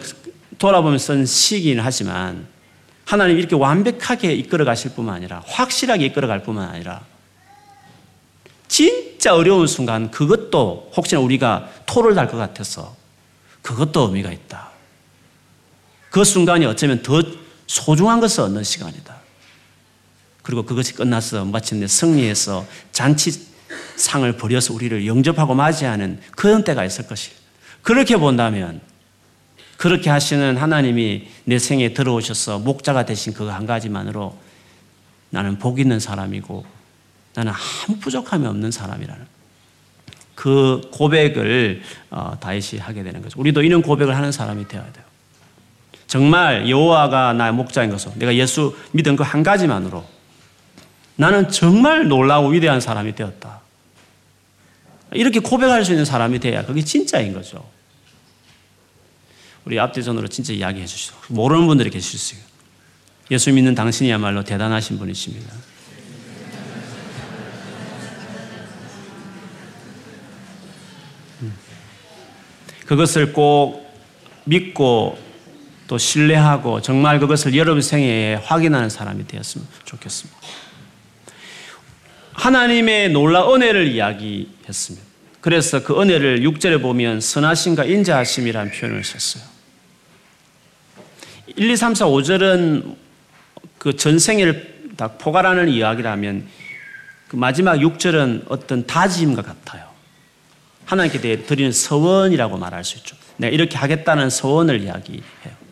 돌아보면서 0.59 1.15
쓴 1.15 1.25
시긴 1.25 1.81
하지만 1.81 2.47
하나님 3.07 3.39
이렇게 3.39 3.57
완벽하게 3.57 4.35
이끌어 4.35 4.67
가실 4.67 4.93
뿐만 4.95 5.15
아니라 5.15 5.43
확실하게 5.47 6.05
이끌어 6.05 6.29
갈 6.29 6.43
뿐만 6.43 6.69
아니라 6.69 7.01
진짜 8.69 9.35
어려운 9.35 9.67
순간 9.67 10.11
그것도 10.11 10.93
혹시나 10.95 11.23
우리가 11.23 11.71
토를 11.87 12.15
달것 12.15 12.39
같아서 12.39 12.95
그것도 13.63 14.09
의미가 14.09 14.31
있다. 14.31 14.69
그 16.11 16.23
순간이 16.23 16.67
어쩌면 16.67 17.03
더 17.03 17.23
소중한 17.67 18.21
것을 18.21 18.43
얻는 18.43 18.65
시간이다. 18.65 19.17
그리고 20.43 20.65
그것이 20.65 20.95
끝나서 20.95 21.45
마침내 21.45 21.87
승리해서 21.87 22.67
잔치상을 22.93 24.37
벌여서 24.37 24.75
우리를 24.75 25.07
영접하고 25.07 25.55
맞이하는 25.55 26.21
그런 26.37 26.65
때가 26.65 26.85
있을 26.85 27.07
것이. 27.07 27.31
그렇게 27.83 28.17
본다면 28.17 28.81
그렇게 29.77 30.11
하시는 30.11 30.57
하나님이 30.57 31.29
내 31.45 31.59
생에 31.59 31.95
들어오셔서 31.95 32.59
목자가 32.61 33.05
되신 33.05 33.33
그 33.33 33.51
한 33.51 33.67
가지만으로 33.67 34.37
나는 35.31 35.59
복 35.59 35.81
있는 35.81 35.99
사람이고 35.99 36.65
나는 37.35 37.53
아무 37.53 37.99
부족함이 37.99 38.47
없는 38.47 38.71
사람이라는 38.71 39.27
그 40.35 40.81
고백을 40.93 41.83
어, 42.11 42.37
다윗이 42.41 42.81
하게 42.81 43.03
되는 43.03 43.23
거죠. 43.23 43.41
우리도 43.41 43.63
이런 43.63 43.83
고백을 43.83 44.17
하는 44.17 44.31
사람이 44.31 44.69
되어야 44.69 44.93
돼요. 44.93 45.05
정말 46.15 46.71
여호와가 46.71 47.33
나의 47.33 47.53
목자인 47.53 47.91
것을 47.91 48.13
내가 48.15 48.33
예수 48.37 48.77
믿은 48.93 49.17
그 49.17 49.25
한 49.25 49.43
가지만으로 49.43 50.05
나는 51.17 51.49
정말 51.51 52.07
놀라고 52.07 52.51
위대한 52.51 52.81
사람이 52.81 53.17
되었다. 53.17 53.63
이렇게 55.11 55.41
고백할 55.41 55.85
수 55.85 55.91
있는 55.91 56.05
사람이 56.05 56.39
돼야 56.39 56.65
그게 56.65 56.85
진짜인 56.85 57.33
거죠. 57.33 57.69
우리 59.65 59.81
앞뒤전으로 59.81 60.29
진짜 60.29 60.53
이야기해 60.53 60.87
주시죠. 60.87 61.17
모르는 61.31 61.67
분들이 61.67 61.91
계실 61.91 62.17
수 62.17 62.37
있어요. 62.37 62.47
예수 63.33 63.53
믿는 63.53 63.75
당신이야말로 63.75 64.45
대단하신 64.45 65.01
분이십니다. 65.01 65.53
음. 71.43 71.57
그것을 72.87 73.33
꼭 73.33 73.85
믿고 74.45 75.24
또 75.87 75.99
신뢰하고 75.99 76.81
정말 76.81 77.21
그것을 77.21 77.57
여러분 77.57 77.83
생애에 77.83 78.37
확인하는 78.37 78.89
사람이 78.89 79.27
되었으면 79.27 79.67
좋겠습니다. 79.85 80.39
하나님의 82.33 83.11
놀라 83.11 83.53
은혜를 83.53 83.89
이야기했습니다. 83.89 85.07
그래서 85.41 85.83
그 85.83 86.01
은혜를 86.01 86.41
6절에 86.41 86.81
보면 86.81 87.21
선하심과 87.21 87.85
인자하심이라는 87.85 88.73
표현을 88.73 89.05
썼어요. 89.05 89.45
1, 91.57 91.71
2, 91.71 91.77
3, 91.77 91.95
4, 91.95 92.07
5절은 92.07 92.97
그 93.79 93.97
전생을 93.97 94.93
다 94.97 95.09
포괄하는 95.09 95.69
이야기라면 95.69 96.47
그 97.29 97.37
마지막 97.37 97.77
6절은 97.77 98.45
어떤 98.49 98.87
다짐과 98.87 99.43
같아요. 99.43 99.85
하나님께 100.87 101.43
드리는 101.43 101.73
서원이라고 101.73 102.57
말할 102.57 102.85
수 102.85 102.97
있죠. 102.99 103.17
내가 103.37 103.53
이렇게 103.53 103.77
하겠다는 103.77 104.31
서원을 104.31 104.81
이야기해요. 104.81 105.64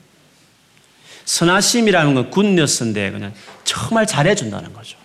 선하심이라는 1.25 2.15
건 2.15 2.31
굿뉴스인데 2.31 3.11
그냥 3.11 3.33
정말 3.65 4.07
잘해준다는 4.07 4.73
거죠. 4.73 4.99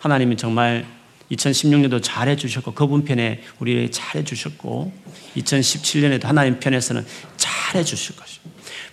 하나님은 0.00 0.36
정말 0.36 0.86
2016년도 1.30 2.02
잘해주셨고 2.02 2.74
그분 2.74 3.04
편에 3.04 3.42
우리 3.58 3.90
잘해주셨고 3.90 4.92
2017년에도 5.36 6.24
하나님 6.24 6.58
편에서는 6.58 7.06
잘해주실 7.36 8.16
것이죠. 8.16 8.40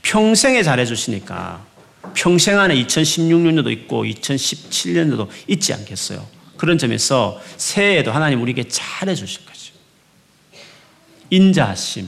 평생에 0.03 0.61
잘해주시니까 0.63 1.65
평생 2.13 2.59
안에 2.59 2.75
2016년도도 2.75 3.71
있고 3.71 4.05
2017년도도 4.05 5.29
있지 5.47 5.73
않겠어요. 5.73 6.25
그런 6.57 6.77
점에서 6.77 7.41
새해에도 7.57 8.11
하나님 8.11 8.41
우리에게 8.41 8.67
잘해주실 8.67 9.45
거죠. 9.45 9.73
인자심, 11.29 12.07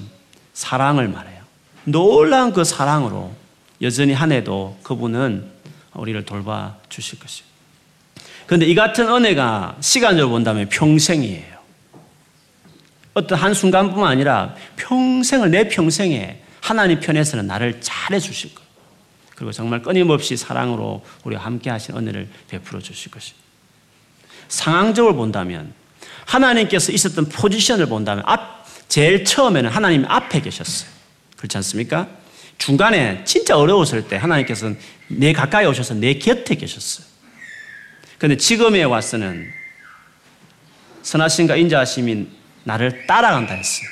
사랑을 0.54 1.08
말해요. 1.08 1.40
놀라운 1.86 2.54
그 2.54 2.64
사랑으로 2.64 3.34
여전히 3.82 4.14
한 4.14 4.32
해도 4.32 4.78
그분은 4.84 5.50
우리를 5.94 6.24
돌봐 6.26 6.76
주실 6.90 7.20
것이에요. 7.20 7.50
그런데 8.46 8.66
이 8.66 8.76
같은 8.76 9.08
은혜가 9.08 9.78
시간으로 9.80 10.30
본다면 10.30 10.68
평생이에요. 10.70 11.60
어떤 13.14 13.38
한순간뿐만 13.38 14.12
아니라 14.12 14.56
평생을 14.76 15.52
내 15.52 15.68
평생에 15.68 16.42
하나님 16.62 17.00
편에서는 17.00 17.48
나를 17.48 17.82
잘해 17.82 18.20
주실 18.20 18.54
거예요. 18.56 18.70
그리고 19.36 19.52
정말 19.52 19.82
끊임없이 19.82 20.36
사랑으로 20.36 21.04
우리와 21.24 21.44
함께 21.44 21.70
하신 21.70 21.96
은혜를 21.96 22.28
베풀어 22.50 22.82
주실 22.82 23.12
것입니다. 23.12 23.46
상황적으로 24.48 25.16
본다면 25.16 25.74
하나님께서 26.26 26.92
있었던 26.92 27.30
포지션을 27.30 27.88
본다면 27.88 28.24
앞, 28.28 28.66
제일 28.88 29.24
처음에는 29.24 29.70
하나님 29.70 30.06
앞에 30.06 30.42
계셨어요. 30.42 30.90
그렇지 31.38 31.58
않습니까? 31.58 32.08
중간에 32.60 33.24
진짜 33.26 33.58
어려웠을 33.58 34.08
때 34.08 34.18
하나님께서는 34.18 34.78
내 35.08 35.34
가까이 35.34 35.66
오셔서 35.66 35.96
내 35.96 36.14
곁에 36.14 36.56
계셨어요. 36.56 37.08
그런데 38.20 38.38
지금에 38.38 38.84
와서는 38.84 39.48
선하심과 41.02 41.56
인자하심이 41.56 42.28
나를 42.66 43.08
따라간다 43.08 43.56
했어요. 43.56 43.88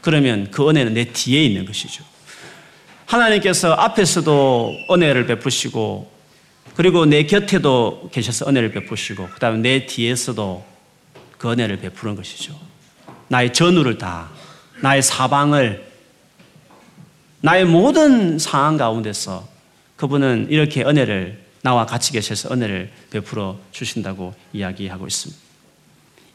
그러면 0.00 0.50
그 0.50 0.68
은혜는 0.68 0.94
내 0.94 1.04
뒤에 1.12 1.44
있는 1.44 1.66
것이죠. 1.66 2.04
하나님께서 3.06 3.72
앞에서도 3.74 4.72
은혜를 4.90 5.26
베푸시고 5.26 6.10
그리고 6.76 7.06
내 7.06 7.24
곁에도 7.24 8.08
계셔서 8.12 8.48
은혜를 8.48 8.70
베푸시고 8.70 9.28
그 9.34 9.40
다음에 9.40 9.58
내 9.58 9.86
뒤에서도 9.86 10.64
그 11.38 11.50
은혜를 11.50 11.80
베푸는 11.80 12.14
것이죠. 12.14 12.58
나의 13.28 13.52
전우를 13.52 13.98
다, 13.98 14.30
나의 14.80 15.02
사방을 15.02 15.95
나의 17.40 17.64
모든 17.64 18.38
상황 18.38 18.76
가운데서 18.76 19.46
그분은 19.96 20.48
이렇게 20.50 20.82
은혜를 20.82 21.44
나와 21.62 21.86
같이 21.86 22.12
계셔서 22.12 22.52
은혜를 22.52 22.90
베풀어 23.10 23.58
주신다고 23.72 24.34
이야기하고 24.52 25.06
있습니다. 25.06 25.42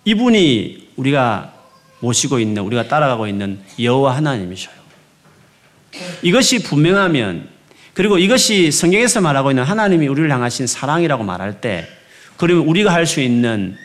이분이 0.06 0.90
우리가 0.96 1.54
모시고 2.00 2.40
있는 2.40 2.64
우리가 2.64 2.88
따라가고 2.88 3.28
있는 3.28 3.60
여호와 3.80 4.16
하나님이셔요. 4.16 4.76
이것이 6.24 6.64
분명하면 6.64 7.50
그리고 7.94 8.18
이것이 8.18 8.72
성경에서 8.72 9.22
말하고 9.22 9.52
있는 9.52 9.64
하나님이 9.64 10.08
우리를 10.08 10.32
향하신 10.32 10.66
사랑이라고 10.68 11.24
말할 11.24 11.62
때 11.62 11.88
그러면 12.38 12.66
우리가 12.68 12.92
할 12.92 13.06
수 13.06 13.22
있는 13.22 13.76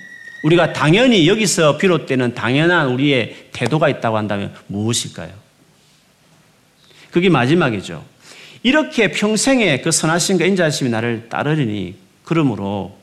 우리가 0.44 0.72
당연히 0.72 1.26
여기서 1.28 1.76
비롯되는 1.76 2.34
당연한 2.34 2.88
우리의 2.88 3.48
태도가 3.52 3.88
있다고 3.88 4.16
한다면 4.16 4.54
무엇일까요? 4.68 5.45
그게 7.16 7.30
마지막이죠. 7.30 8.04
이렇게 8.62 9.10
평생에 9.10 9.80
그 9.80 9.90
선하심과 9.90 10.44
인자하심이 10.44 10.90
나를 10.90 11.30
따르리니 11.30 11.94
그러므로 12.24 12.94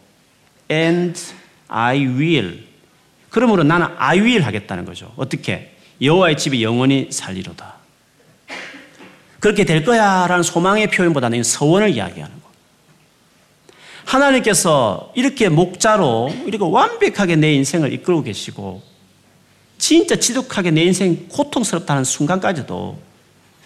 and 0.70 1.20
I 1.68 2.06
will 2.06 2.64
그러므로 3.32 3.64
나는 3.64 3.88
I 3.98 4.20
will 4.20 4.44
하겠다는 4.44 4.86
거죠. 4.86 5.12
어떻게? 5.16 5.76
여호와의 6.00 6.38
집이 6.38 6.62
영원히 6.62 7.08
살리로다. 7.10 7.74
그렇게 9.40 9.66
될 9.66 9.84
거야라는 9.84 10.44
소망의 10.44 10.92
표현보다는 10.92 11.42
서원을 11.42 11.90
이야기하는 11.96 12.36
거. 12.36 12.50
하나님께서 14.06 15.12
이렇게 15.16 15.50
목자로 15.50 16.32
이렇게 16.46 16.64
완벽하게 16.64 17.36
내 17.36 17.52
인생을 17.56 17.92
이끌고 17.94 18.22
계시고 18.22 18.84
진짜 19.80 20.16
지독하게 20.18 20.70
내 20.70 20.84
인생 20.84 21.28
고통스럽다는 21.30 22.04
순간까지도 22.04 23.13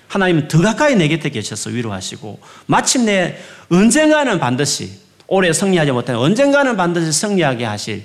하나님은 0.07 0.47
더 0.47 0.61
가까이 0.61 0.95
내 0.95 1.07
곁에 1.07 1.29
계셔서 1.29 1.69
위로하시고 1.69 2.39
마침내 2.65 3.37
언젠가는 3.69 4.39
반드시 4.39 4.99
오래 5.27 5.51
승리하지 5.51 5.91
못한 5.91 6.15
언젠가는 6.15 6.77
반드시 6.77 7.11
승리하게 7.11 7.65
하실 7.65 8.03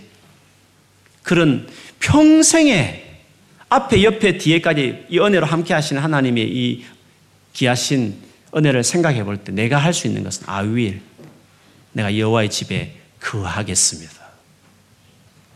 그런 1.23 1.69
평생에 2.01 3.05
앞에 3.69 4.03
옆에 4.03 4.39
뒤에까지 4.39 5.07
이 5.09 5.19
은혜로 5.19 5.47
함께 5.47 5.73
하시는 5.73 6.03
하나님의 6.03 6.49
이 6.49 6.85
귀하신 7.53 8.17
은혜를 8.55 8.83
생각해 8.83 9.25
볼 9.25 9.39
때 9.39 9.53
내가 9.53 9.79
할 9.79 9.95
수 9.95 10.07
있는 10.07 10.25
것은 10.25 10.45
아윌 10.47 11.01
내가 11.93 12.19
여호와의 12.19 12.51
집에 12.51 12.97
거하겠습니다. 13.21 14.13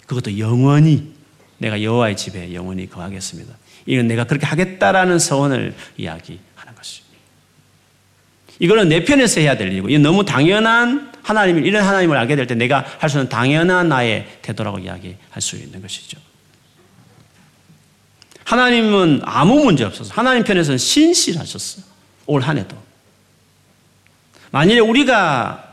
그것도 0.06 0.38
영원히 0.38 1.12
내가 1.58 1.82
여호와의 1.82 2.16
집에 2.16 2.54
영원히 2.54 2.88
거하겠습니다. 2.88 3.52
이건 3.86 4.08
내가 4.08 4.24
그렇게 4.24 4.46
하겠다라는 4.46 5.18
서원을 5.18 5.74
이야기하는 5.96 6.74
것입니다. 6.76 7.16
이거는 8.58 8.88
내 8.88 9.04
편에서 9.04 9.40
해야 9.40 9.56
될 9.56 9.72
일이고, 9.72 9.88
이 9.88 9.98
너무 9.98 10.24
당연한 10.24 11.12
하나님을, 11.22 11.66
이런 11.66 11.82
하나님을 11.84 12.16
알게 12.16 12.36
될 12.36 12.46
때 12.46 12.54
내가 12.54 12.84
할 12.98 13.10
수 13.10 13.18
있는 13.18 13.28
당연한 13.28 13.88
나의 13.88 14.26
태도라고 14.42 14.78
이야기할 14.78 15.40
수 15.40 15.56
있는 15.56 15.80
것이죠. 15.82 16.18
하나님은 18.44 19.22
아무 19.24 19.64
문제 19.64 19.82
없었어. 19.84 20.12
하나님 20.14 20.44
편에서는 20.44 20.78
신실하셨어요. 20.78 21.84
올 22.26 22.42
한 22.42 22.58
해도. 22.58 22.76
만일에 24.52 24.78
우리가 24.78 25.65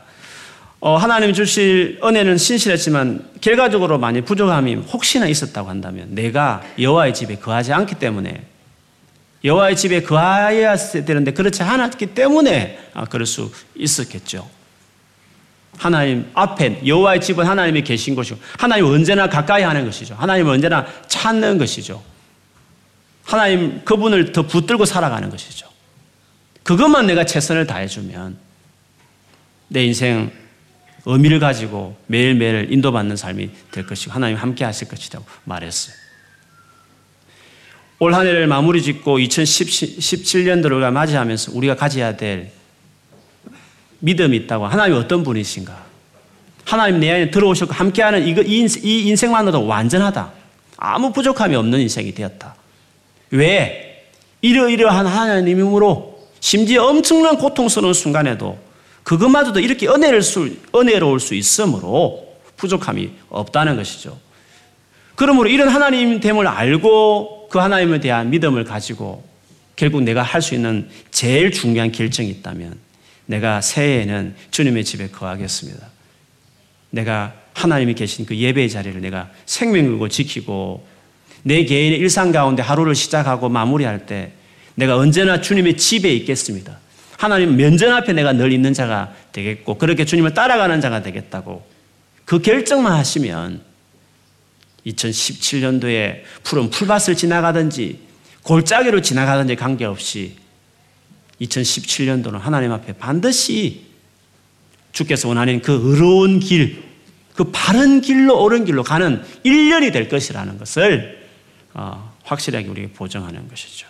어, 0.86 0.98
하나님 0.98 1.32
주실 1.32 1.98
은혜는 2.04 2.36
신실했지만 2.36 3.30
결과적으로 3.40 3.96
많이 3.96 4.20
부족함이 4.20 4.74
혹시나 4.74 5.26
있었다고 5.26 5.70
한다면 5.70 6.08
내가 6.10 6.62
여호와의 6.78 7.14
집에 7.14 7.36
거하지 7.36 7.72
않기 7.72 7.94
때문에 7.94 8.44
여호와의 9.44 9.76
집에 9.76 10.02
거하여야 10.02 10.76
되는데 10.76 11.30
그렇지 11.32 11.62
않았기 11.62 12.08
때문에 12.08 12.78
아, 12.92 13.06
그럴 13.06 13.24
수 13.24 13.50
있었겠죠. 13.74 14.46
하나님 15.78 16.30
앞에 16.34 16.82
여호와의 16.86 17.22
집은 17.22 17.46
하나님이 17.46 17.80
계신 17.82 18.14
곳이고 18.14 18.38
하나님 18.58 18.84
언제나 18.84 19.26
가까이 19.30 19.62
하는 19.62 19.86
것이죠. 19.86 20.14
하나님 20.16 20.48
언제나 20.48 20.86
찾는 21.08 21.56
것이죠. 21.56 22.02
하나님 23.24 23.82
그분을 23.86 24.32
더 24.32 24.42
붙들고 24.42 24.84
살아가는 24.84 25.30
것이죠. 25.30 25.66
그것만 26.62 27.06
내가 27.06 27.24
최선을 27.24 27.66
다해주면 27.66 28.36
내 29.68 29.86
인생 29.86 30.43
의미를 31.06 31.38
가지고 31.38 31.96
매일매일 32.06 32.72
인도받는 32.72 33.16
삶이 33.16 33.50
될 33.70 33.86
것이고 33.86 34.12
하나님 34.12 34.36
함께 34.36 34.64
하실 34.64 34.88
것이라고 34.88 35.24
말했어요. 35.44 35.94
올 38.00 38.14
한 38.14 38.26
해를 38.26 38.46
마무리 38.46 38.82
짓고 38.82 39.18
2017년도를 39.18 40.90
맞이하면서 40.90 41.52
우리가 41.54 41.76
가져야 41.76 42.16
될 42.16 42.50
믿음이 44.00 44.36
있다고 44.38 44.66
하나님 44.66 44.96
어떤 44.96 45.22
분이신가? 45.22 45.84
하나님 46.64 47.00
내 47.00 47.10
안에 47.10 47.30
들어오셨고 47.30 47.72
함께하는 47.72 48.26
이 48.26 49.00
인생만으로도 49.08 49.66
완전하다. 49.66 50.32
아무 50.76 51.12
부족함이 51.12 51.54
없는 51.54 51.80
인생이 51.80 52.12
되었다. 52.12 52.54
왜? 53.30 54.06
이러이러한 54.42 55.06
하나님으로 55.06 56.28
심지어 56.40 56.84
엄청난 56.84 57.38
고통스러운 57.38 57.94
순간에도 57.94 58.58
그것마저도 59.04 59.60
이렇게 59.60 59.86
은혜를 59.86 60.22
수, 60.22 60.56
은혜로울 60.74 61.20
수 61.20 61.34
있으므로 61.34 62.34
부족함이 62.56 63.10
없다는 63.28 63.76
것이죠. 63.76 64.18
그러므로 65.14 65.48
이런 65.48 65.68
하나님 65.68 66.20
됨을 66.20 66.46
알고 66.46 67.48
그 67.48 67.58
하나님에 67.58 68.00
대한 68.00 68.30
믿음을 68.30 68.64
가지고 68.64 69.24
결국 69.76 70.02
내가 70.02 70.22
할 70.22 70.42
수 70.42 70.54
있는 70.54 70.88
제일 71.10 71.52
중요한 71.52 71.92
결정이 71.92 72.28
있다면 72.30 72.78
내가 73.26 73.60
새해에는 73.60 74.34
주님의 74.50 74.84
집에 74.84 75.08
거하겠습니다. 75.08 75.86
내가 76.90 77.34
하나님이 77.54 77.94
계신 77.94 78.26
그 78.26 78.36
예배의 78.36 78.70
자리를 78.70 79.00
내가 79.00 79.30
생명으로 79.46 80.08
지키고 80.08 80.86
내 81.42 81.64
개인의 81.64 81.98
일상 81.98 82.32
가운데 82.32 82.62
하루를 82.62 82.94
시작하고 82.94 83.48
마무리할 83.48 84.06
때 84.06 84.32
내가 84.74 84.96
언제나 84.96 85.40
주님의 85.40 85.76
집에 85.76 86.12
있겠습니다. 86.14 86.78
하나님 87.24 87.56
면전 87.56 87.90
앞에 87.90 88.12
내가 88.12 88.34
늘 88.34 88.52
있는 88.52 88.74
자가 88.74 89.14
되겠고 89.32 89.78
그렇게 89.78 90.04
주님을 90.04 90.34
따라가는 90.34 90.82
자가 90.82 91.02
되겠다고 91.02 91.66
그 92.26 92.40
결정만 92.40 92.92
하시면 92.92 93.62
2017년도에 94.86 96.20
푸른 96.42 96.68
풀밭을 96.68 97.16
지나가든지 97.16 97.98
골짜기로 98.42 99.00
지나가든지 99.00 99.56
관계없이 99.56 100.36
2017년도는 101.40 102.38
하나님 102.38 102.72
앞에 102.72 102.92
반드시 102.92 103.86
주께서 104.92 105.28
원하는 105.28 105.62
그 105.62 105.80
의로운 105.82 106.40
길, 106.40 106.82
그 107.34 107.44
바른 107.52 108.02
길로 108.02 108.42
옳은 108.44 108.66
길로 108.66 108.82
가는 108.82 109.24
1년이 109.46 109.94
될 109.94 110.10
것이라는 110.10 110.58
것을 110.58 111.26
어, 111.72 112.14
확실하게 112.22 112.68
우리에게 112.68 112.92
보정하는 112.92 113.48
것이죠. 113.48 113.88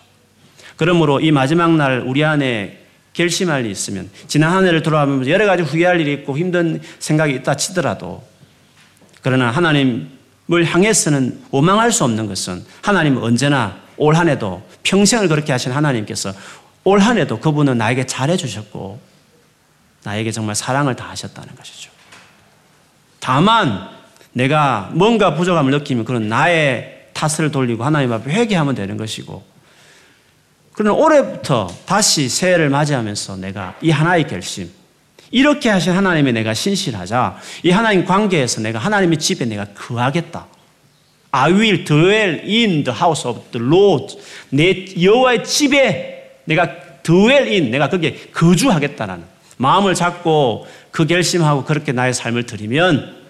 그러므로 0.76 1.18
이 1.18 1.32
마지막 1.32 1.74
날 1.74 2.00
우리 2.06 2.24
안에 2.24 2.83
결심할 3.14 3.62
일이 3.62 3.70
있으면 3.70 4.10
지난 4.26 4.52
한 4.52 4.66
해를 4.66 4.82
돌아보면서 4.82 5.30
여러 5.30 5.46
가지 5.46 5.62
후회할 5.62 6.00
일이 6.00 6.12
있고 6.12 6.36
힘든 6.36 6.82
생각이 6.98 7.32
있다 7.34 7.56
치더라도 7.56 8.22
그러나 9.22 9.50
하나님을 9.50 10.64
향해서는 10.66 11.44
원망할 11.50 11.90
수 11.90 12.04
없는 12.04 12.26
것은 12.26 12.64
하나님은 12.82 13.22
언제나 13.22 13.82
올 13.96 14.16
한 14.16 14.28
해도 14.28 14.62
평생을 14.82 15.28
그렇게 15.28 15.52
하신 15.52 15.72
하나님께서 15.72 16.32
올 16.82 17.00
한 17.00 17.16
해도 17.16 17.38
그분은 17.40 17.78
나에게 17.78 18.04
잘해 18.06 18.36
주셨고 18.36 19.00
나에게 20.02 20.30
정말 20.32 20.54
사랑을 20.54 20.94
다 20.96 21.08
하셨다는 21.08 21.54
것이죠. 21.54 21.90
다만 23.20 23.88
내가 24.32 24.90
뭔가 24.92 25.34
부족함을 25.34 25.70
느끼면 25.70 26.04
그런 26.04 26.28
나의 26.28 27.06
탓을 27.14 27.50
돌리고 27.52 27.84
하나님 27.84 28.12
앞에 28.12 28.30
회개하면 28.30 28.74
되는 28.74 28.96
것이고 28.98 29.53
그러나 30.74 30.92
올해부터 30.92 31.72
다시 31.86 32.28
새해를 32.28 32.68
맞이하면서 32.68 33.36
내가 33.36 33.76
이 33.80 33.90
하나의 33.90 34.26
결심, 34.26 34.70
이렇게 35.30 35.70
하신 35.70 35.92
하나님의 35.92 36.32
내가 36.32 36.52
신실하자, 36.52 37.38
이 37.62 37.70
하나님 37.70 38.04
관계에서 38.04 38.60
내가 38.60 38.80
하나님의 38.80 39.18
집에 39.18 39.44
내가 39.44 39.66
거하겠다. 39.66 40.46
I 41.30 41.52
will 41.52 41.84
dwell 41.84 42.40
in 42.40 42.84
the 42.84 42.96
house 42.96 43.28
of 43.28 43.40
the 43.52 43.64
Lord. 43.64 44.16
내 44.50 44.84
여호와의 45.00 45.44
집에 45.44 46.40
내가 46.44 46.68
dwell 47.02 47.48
in, 47.48 47.70
내가 47.70 47.88
거기에 47.88 48.30
거주하겠다는 48.32 49.24
마음을 49.56 49.94
잡고 49.94 50.66
그 50.90 51.06
결심하고 51.06 51.64
그렇게 51.64 51.92
나의 51.92 52.14
삶을 52.14 52.46
드리면 52.46 53.24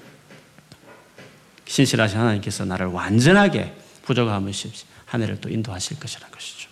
신실하신 1.66 2.18
하나님께서 2.18 2.64
나를 2.64 2.86
완전하게 2.86 3.72
부족함 4.03 4.47
없이 4.47 4.70
한 5.07 5.22
해를 5.22 5.40
또 5.40 5.49
인도하실 5.49 5.99
것이라는 5.99 6.30
것이죠. 6.32 6.64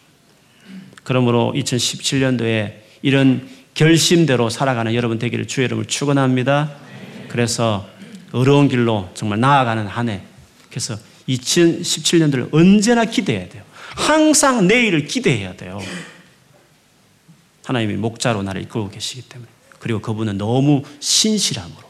그러므로 1.04 1.52
2017년도에 1.54 2.74
이런 3.02 3.48
결심대로 3.74 4.50
살아가는 4.50 4.94
여러분 4.94 5.18
되기를 5.18 5.46
주의 5.46 5.64
이름을 5.66 5.86
축원합니다. 5.86 6.72
그래서 7.28 7.88
어려운 8.32 8.68
길로 8.68 9.08
정말 9.14 9.40
나아가는 9.40 9.86
한 9.86 10.08
해. 10.08 10.22
그래서 10.70 10.96
2017년도를 11.28 12.52
언제나 12.52 13.04
기대해야 13.04 13.48
돼요. 13.48 13.62
항상 13.94 14.66
내일을 14.66 15.06
기대해야 15.06 15.54
돼요. 15.56 15.80
하나님이 17.64 17.94
목자로 17.94 18.42
나를 18.42 18.62
이끌고 18.62 18.90
계시기 18.90 19.22
때문에. 19.22 19.48
그리고 19.78 20.00
그분은 20.00 20.38
너무 20.38 20.82
신실함으로. 21.00 21.82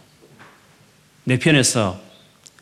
내 1.24 1.38
편에서 1.38 2.00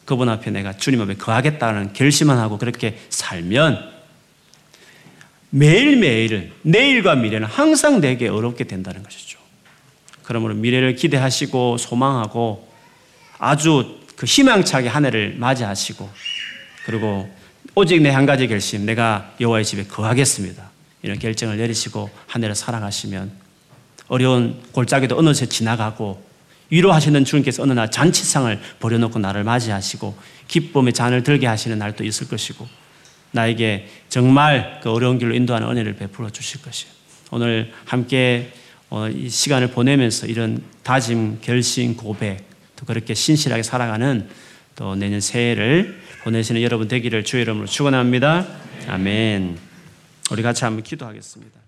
그분 0.04 0.28
앞에 0.28 0.50
내가 0.50 0.76
주님 0.76 1.00
앞에 1.00 1.14
거하겠다는 1.14 1.92
결심만 1.92 2.38
하고 2.38 2.58
그렇게 2.58 2.98
살면 3.10 3.99
매일매일은 5.50 6.52
내일과 6.62 7.14
미래는 7.16 7.46
항상 7.46 8.00
내게 8.00 8.28
어렵게 8.28 8.64
된다는 8.64 9.02
것이죠. 9.02 9.38
그러므로 10.22 10.54
미래를 10.54 10.94
기대하시고 10.94 11.76
소망하고 11.78 12.68
아주 13.38 13.98
그 14.16 14.26
희망차게 14.26 14.88
한 14.88 15.04
해를 15.04 15.34
맞이하시고 15.36 16.08
그리고 16.84 17.28
오직 17.74 18.00
내 18.00 18.10
한 18.10 18.26
가지 18.26 18.46
결심 18.48 18.84
내가 18.86 19.32
여호와의 19.40 19.64
집에 19.64 19.84
거하겠습니다. 19.84 20.70
이런 21.02 21.18
결정을 21.18 21.56
내리시고 21.56 22.10
한 22.26 22.42
해를 22.42 22.54
살아가시면 22.54 23.32
어려운 24.08 24.60
골짜기도 24.72 25.16
어느새 25.18 25.46
지나가고 25.46 26.22
위로하시는 26.70 27.24
주님께서 27.24 27.62
어느 27.62 27.72
날 27.72 27.90
잔치상을 27.90 28.60
버려놓고 28.78 29.18
나를 29.18 29.42
맞이하시고 29.44 30.16
기쁨의 30.46 30.92
잔을 30.92 31.22
들게 31.22 31.46
하시는 31.46 31.76
날도 31.78 32.04
있을 32.04 32.28
것이고 32.28 32.68
나에게 33.32 33.88
정말 34.08 34.80
그 34.82 34.90
어려운 34.90 35.18
길로 35.18 35.34
인도하는 35.34 35.68
은혜를 35.68 35.96
베풀어 35.96 36.30
주실 36.30 36.62
것이에요. 36.62 36.92
오늘 37.30 37.72
함께 37.84 38.52
어, 38.88 39.08
이 39.08 39.28
시간을 39.28 39.68
보내면서 39.68 40.26
이런 40.26 40.62
다짐, 40.82 41.38
결심, 41.40 41.96
고백 41.96 42.44
또 42.74 42.86
그렇게 42.86 43.14
신실하게 43.14 43.62
살아가는 43.62 44.28
또 44.74 44.96
내년 44.96 45.20
새해를 45.20 46.00
보내시는 46.24 46.62
여러분 46.62 46.88
되기를 46.88 47.24
주의 47.24 47.42
이름으로 47.42 47.66
축원합니다. 47.66 48.46
아멘. 48.88 49.58
우리 50.32 50.42
같이 50.42 50.64
한번 50.64 50.82
기도하겠습니다. 50.82 51.59